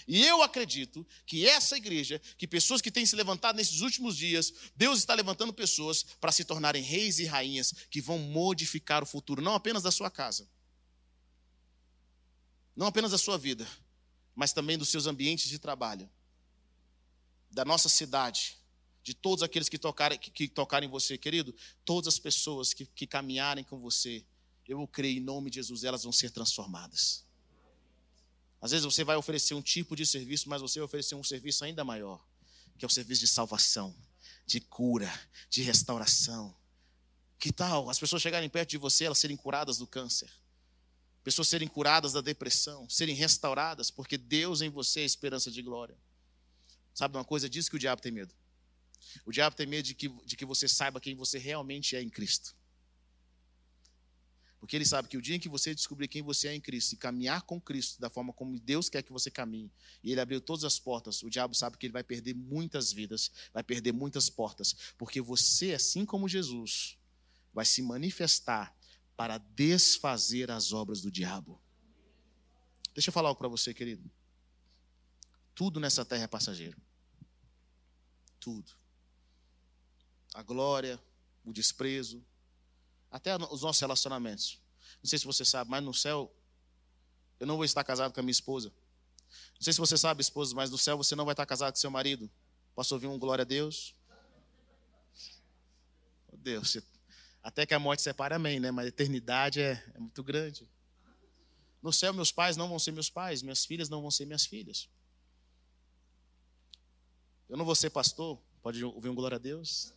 [0.08, 4.54] E eu acredito que essa igreja, que pessoas que têm se levantado nesses últimos dias,
[4.76, 9.42] Deus está levantando pessoas para se tornarem reis e rainhas que vão modificar o futuro,
[9.42, 10.50] não apenas da sua casa,
[12.76, 13.68] não apenas da sua vida,
[14.36, 16.10] mas também dos seus ambientes de trabalho
[17.52, 18.58] da nossa cidade,
[19.04, 23.08] de todos aqueles que tocarem, que, que tocarem você, querido, todas as pessoas que, que
[23.08, 24.24] caminharem com você,
[24.68, 27.26] eu creio em nome de Jesus, elas vão ser transformadas.
[28.62, 31.64] Às vezes você vai oferecer um tipo de serviço, mas você vai oferecer um serviço
[31.64, 32.24] ainda maior,
[32.78, 33.96] que é o serviço de salvação,
[34.46, 35.12] de cura,
[35.50, 36.56] de restauração.
[37.40, 40.30] Que tal as pessoas chegarem perto de você, elas serem curadas do câncer?
[41.24, 45.98] Pessoas serem curadas da depressão, serem restauradas, porque Deus em você é esperança de glória.
[46.94, 47.50] Sabe uma coisa?
[47.50, 48.34] Diz que o diabo tem medo.
[49.26, 52.10] O diabo tem medo de que, de que você saiba quem você realmente é em
[52.10, 52.56] Cristo.
[54.60, 56.94] Porque ele sabe que o dia em que você descobrir quem você é em Cristo
[56.94, 59.72] e caminhar com Cristo da forma como Deus quer que você caminhe,
[60.04, 63.32] e ele abriu todas as portas, o diabo sabe que ele vai perder muitas vidas,
[63.54, 66.98] vai perder muitas portas, porque você, assim como Jesus,
[67.54, 68.76] vai se manifestar
[69.16, 71.62] para desfazer as obras do diabo.
[72.94, 74.12] Deixa eu falar algo para você, querido.
[75.60, 76.80] Tudo nessa terra é passageiro
[78.40, 78.72] tudo.
[80.34, 81.00] A glória,
[81.44, 82.26] o desprezo,
[83.12, 84.60] até os nossos relacionamentos.
[85.04, 86.34] Não sei se você sabe, mas no céu
[87.40, 88.74] eu não vou estar casado com a minha esposa.
[89.56, 91.80] Não sei se você sabe, esposa, mas no céu você não vai estar casado com
[91.80, 92.30] seu marido.
[92.74, 93.96] Posso ouvir um glória a Deus?
[96.28, 96.78] Oh, Deus,
[97.44, 98.72] Até que a morte separe, amém, né?
[98.72, 100.68] Mas a eternidade é, é muito grande.
[101.82, 104.46] No céu, meus pais não vão ser meus pais, minhas filhas não vão ser minhas
[104.46, 104.90] filhas.
[107.50, 109.92] Eu não vou ser pastor, pode ouvir um glória a Deus.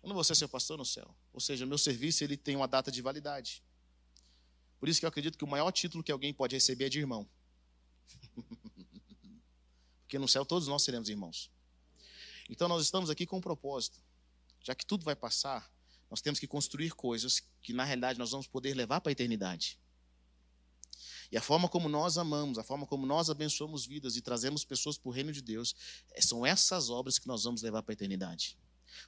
[0.00, 1.12] Eu não vou ser seu pastor no céu.
[1.32, 3.62] Ou seja, meu serviço ele tem uma data de validade.
[4.78, 7.00] Por isso que eu acredito que o maior título que alguém pode receber é de
[7.00, 7.28] irmão.
[10.02, 11.50] Porque no céu todos nós seremos irmãos.
[12.48, 14.00] Então nós estamos aqui com um propósito.
[14.62, 15.70] Já que tudo vai passar,
[16.08, 19.78] nós temos que construir coisas que na realidade nós vamos poder levar para a eternidade.
[21.30, 24.96] E a forma como nós amamos, a forma como nós abençoamos vidas e trazemos pessoas
[24.96, 25.74] para o reino de Deus,
[26.12, 28.56] é, são essas obras que nós vamos levar para a eternidade.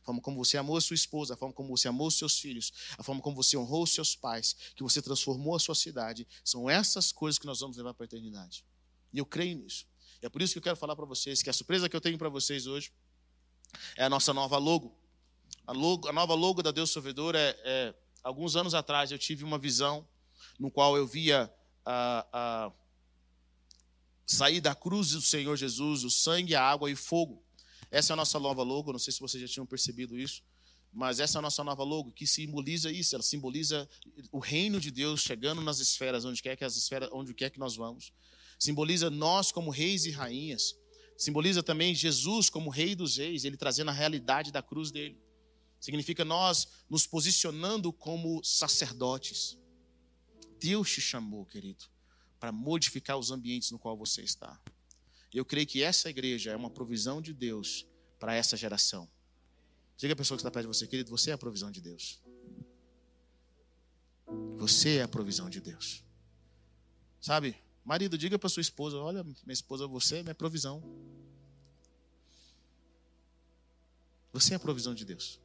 [0.02, 2.38] A forma como você amou a sua esposa, a forma como você amou os seus
[2.38, 6.28] filhos, a forma como você honrou os seus pais, que você transformou a sua cidade,
[6.44, 8.64] são essas coisas que nós vamos levar para a eternidade.
[9.12, 9.86] E eu creio nisso.
[10.22, 12.00] E é por isso que eu quero falar para vocês que a surpresa que eu
[12.00, 12.92] tenho para vocês hoje
[13.96, 14.96] é a nossa nova logo.
[15.66, 19.44] A, logo, a nova logo da Deus Sorvedor é, é, alguns anos atrás eu tive
[19.44, 20.06] uma visão
[20.58, 21.52] no qual eu via
[21.84, 22.72] a, a
[24.26, 27.44] sair da cruz do Senhor Jesus, o sangue, a água e fogo.
[27.90, 30.42] Essa é a nossa nova logo, não sei se vocês já tinham percebido isso,
[30.92, 33.88] mas essa é a nossa nova logo que simboliza isso, ela simboliza
[34.30, 37.58] o reino de Deus chegando nas esferas, onde quer que as esferas, onde quer que
[37.58, 38.12] nós vamos.
[38.58, 40.76] Simboliza nós como reis e rainhas.
[41.16, 45.20] Simboliza também Jesus como rei dos reis, ele trazendo a realidade da cruz dele.
[45.80, 49.56] Significa nós nos posicionando como sacerdotes.
[50.60, 51.84] Deus te chamou, querido,
[52.38, 54.60] para modificar os ambientes no qual você está.
[55.32, 57.86] Eu creio que essa igreja é uma provisão de Deus
[58.18, 59.08] para essa geração.
[59.96, 62.20] Diga a pessoa que está perto de você, querido, você é a provisão de Deus.
[64.56, 66.04] Você é a provisão de Deus.
[67.20, 67.56] Sabe?
[67.84, 70.82] Marido, diga para sua esposa: Olha, minha esposa, você é minha provisão.
[74.32, 75.40] Você é a provisão de Deus.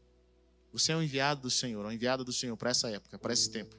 [0.71, 3.49] Você é o enviado do Senhor, o enviado do Senhor para essa época, para esse
[3.49, 3.75] tempo.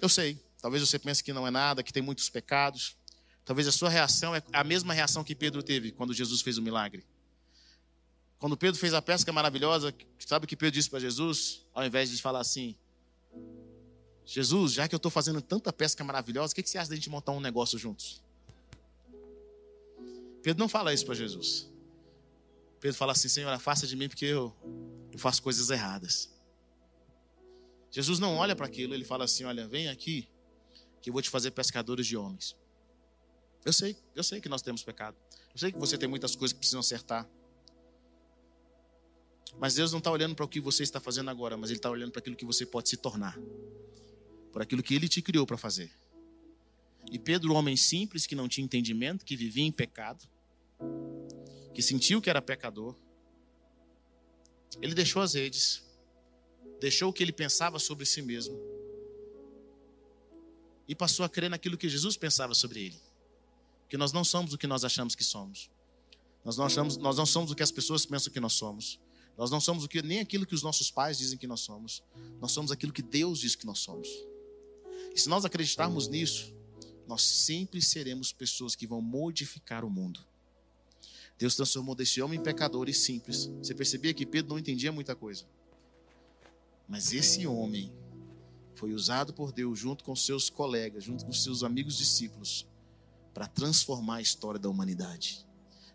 [0.00, 2.96] Eu sei, talvez você pense que não é nada, que tem muitos pecados.
[3.44, 6.62] Talvez a sua reação é a mesma reação que Pedro teve quando Jesus fez o
[6.62, 7.04] milagre.
[8.38, 11.62] Quando Pedro fez a pesca maravilhosa, sabe o que Pedro disse para Jesus?
[11.72, 12.76] Ao invés de falar assim:
[14.24, 16.96] Jesus, já que eu estou fazendo tanta pesca maravilhosa, o que, que você acha da
[16.96, 18.22] gente montar um negócio juntos?
[20.42, 21.70] Pedro não fala isso para Jesus.
[22.80, 24.54] Pedro fala assim: Senhor, afasta de mim porque eu,
[25.10, 26.33] eu faço coisas erradas.
[27.94, 30.28] Jesus não olha para aquilo, ele fala assim: Olha, vem aqui,
[31.00, 32.56] que eu vou te fazer pescadores de homens.
[33.64, 35.16] Eu sei, eu sei que nós temos pecado.
[35.52, 37.24] Eu sei que você tem muitas coisas que precisam acertar.
[39.60, 41.88] Mas Deus não está olhando para o que você está fazendo agora, mas Ele está
[41.88, 43.38] olhando para aquilo que você pode se tornar,
[44.52, 45.92] por aquilo que Ele te criou para fazer.
[47.12, 50.28] E Pedro, homem simples, que não tinha entendimento, que vivia em pecado,
[51.72, 52.96] que sentiu que era pecador,
[54.82, 55.83] ele deixou as redes,
[56.84, 58.60] deixou o que ele pensava sobre si mesmo
[60.86, 63.00] e passou a crer naquilo que Jesus pensava sobre ele.
[63.88, 65.70] Que nós não somos o que nós achamos que somos.
[66.44, 69.00] Nós não, achamos, nós não somos o que as pessoas pensam que nós somos.
[69.34, 72.02] Nós não somos o que, nem aquilo que os nossos pais dizem que nós somos.
[72.38, 74.06] Nós somos aquilo que Deus diz que nós somos.
[75.14, 76.52] E se nós acreditarmos nisso,
[77.08, 80.20] nós sempre seremos pessoas que vão modificar o mundo.
[81.38, 83.46] Deus transformou desse homem em pecador e simples.
[83.62, 85.46] Você percebia que Pedro não entendia muita coisa.
[86.88, 87.92] Mas esse homem
[88.74, 92.66] foi usado por Deus junto com seus colegas, junto com seus amigos discípulos,
[93.32, 95.46] para transformar a história da humanidade.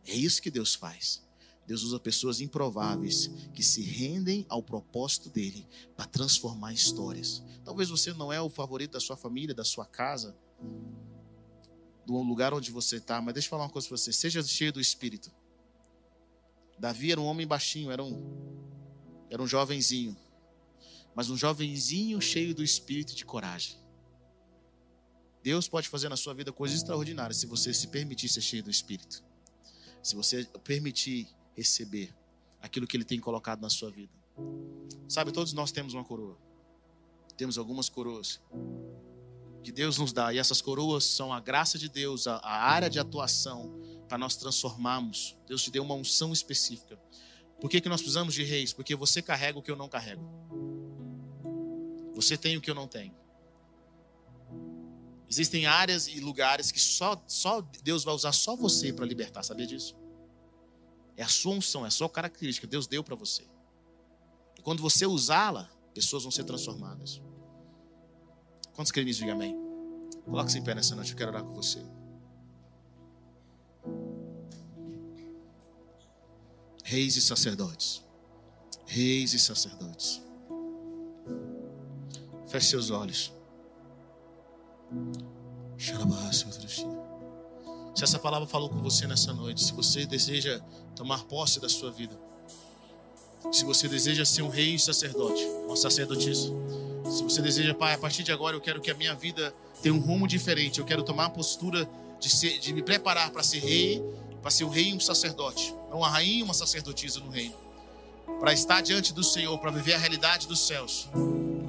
[0.05, 1.21] É isso que Deus faz.
[1.67, 7.43] Deus usa pessoas improváveis que se rendem ao propósito dele para transformar histórias.
[7.63, 10.35] Talvez você não é o favorito da sua família, da sua casa,
[12.07, 14.73] do lugar onde você está, mas deixa eu falar uma coisa para você: seja cheio
[14.73, 15.31] do Espírito.
[16.79, 18.19] Davi era um homem baixinho, era um,
[19.29, 20.17] era um jovenzinho,
[21.19, 23.75] mas um jovenzinho cheio do Espírito de coragem.
[25.43, 28.69] Deus pode fazer na sua vida coisas extraordinárias se você se permitir ser cheio do
[28.69, 29.21] Espírito.
[30.01, 32.15] Se você permitir receber
[32.61, 34.13] aquilo que Ele tem colocado na sua vida.
[35.09, 36.37] Sabe, todos nós temos uma coroa.
[37.35, 38.39] Temos algumas coroas
[39.61, 40.33] que Deus nos dá.
[40.33, 44.37] E essas coroas são a graça de Deus, a, a área de atuação para nós
[44.37, 45.35] transformarmos.
[45.45, 46.97] Deus te deu uma unção específica.
[47.59, 48.71] Por que, que nós precisamos de reis?
[48.71, 50.78] Porque você carrega o que eu não carrego.
[52.21, 53.15] Você tem o que eu não tenho.
[55.29, 59.65] Existem áreas e lugares que só, só Deus vai usar só você para libertar, sabia
[59.65, 59.95] disso?
[61.15, 63.47] É a sua unção, é a sua característica, Deus deu para você.
[64.57, 67.21] E quando você usá-la, pessoas vão ser transformadas.
[68.73, 69.07] Quantos creem?
[69.07, 69.55] Diga amém.
[70.25, 71.79] Coloque-se em pé nessa noite, eu quero orar com você.
[76.83, 78.03] Reis e sacerdotes.
[78.87, 80.28] reis e sacerdotes.
[82.49, 83.31] Feche seus olhos.
[87.95, 90.59] Se essa palavra falou com você nessa noite, se você deseja
[90.95, 92.19] tomar posse da sua vida,
[93.51, 96.51] se você deseja ser um rei e sacerdote, uma sacerdotisa,
[97.05, 99.93] se você deseja, Pai, a partir de agora eu quero que a minha vida tenha
[99.93, 101.87] um rumo diferente, eu quero tomar a postura
[102.19, 104.03] de, ser, de me preparar para ser rei,
[104.41, 107.55] para ser um rei e um sacerdote, uma rainha e uma sacerdotisa no reino,
[108.39, 111.07] para estar diante do Senhor, para viver a realidade dos céus.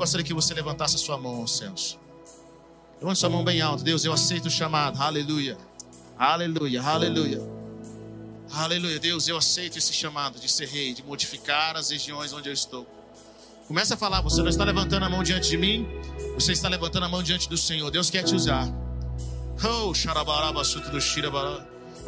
[0.00, 1.98] Gostaria que você levantasse a sua mão aos céus.
[2.98, 3.84] Levante sua mão bem alto.
[3.84, 4.98] Deus, eu aceito o chamado.
[4.98, 5.58] Aleluia.
[6.18, 6.82] Aleluia.
[6.82, 7.42] Aleluia.
[8.50, 8.98] Aleluia.
[8.98, 12.86] Deus, eu aceito esse chamado de ser rei, de modificar as regiões onde eu estou.
[13.68, 15.86] Começa a falar, você não está levantando a mão diante de mim,
[16.34, 17.90] você está levantando a mão diante do Senhor.
[17.90, 18.66] Deus quer te usar.
[19.62, 21.00] Oh, do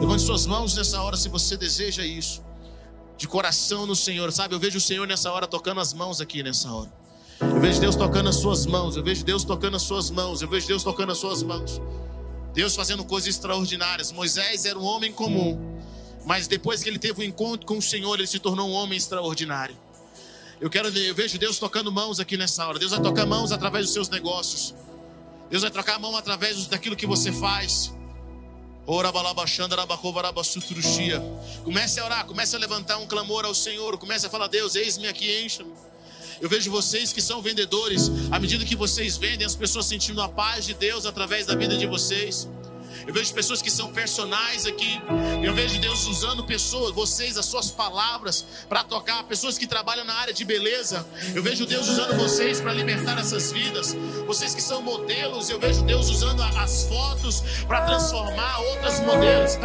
[0.01, 2.43] Levante suas mãos nessa hora se você deseja isso.
[3.18, 4.55] De coração no Senhor, sabe?
[4.55, 7.01] Eu vejo o Senhor nessa hora tocando as mãos aqui nessa hora.
[7.51, 8.97] Eu vejo Deus tocando as suas mãos.
[8.97, 10.43] Eu vejo Deus tocando as suas mãos.
[10.43, 11.80] Eu vejo Deus tocando as suas mãos.
[12.55, 14.12] Deus fazendo coisas extraordinárias.
[14.12, 15.59] Moisés era um homem comum,
[16.24, 18.97] mas depois que ele teve um encontro com o Senhor, ele se tornou um homem
[18.97, 19.76] extraordinário.
[20.61, 22.78] Eu quero, eu vejo Deus tocando mãos aqui nessa hora.
[22.78, 24.74] Deus vai tocar mãos através dos seus negócios.
[25.51, 27.93] Deus vai trocar a mão através daquilo que você faz.
[31.64, 33.97] Comece a orar, comece a levantar um clamor ao Senhor.
[33.99, 35.72] Comece a falar: Deus, eis-me aqui, encha-me.
[36.43, 40.28] Eu vejo vocês que são vendedores, à medida que vocês vendem, as pessoas sentindo a
[40.28, 42.49] paz de Deus através da vida de vocês.
[43.07, 45.01] Eu vejo pessoas que são personagens aqui.
[45.40, 49.22] Eu vejo Deus usando pessoas, vocês, as suas palavras para tocar.
[49.22, 51.07] Pessoas que trabalham na área de beleza.
[51.32, 53.95] Eu vejo Deus usando vocês para libertar essas vidas.
[54.26, 59.53] Vocês que são modelos, eu vejo Deus usando as fotos para transformar outras modelos.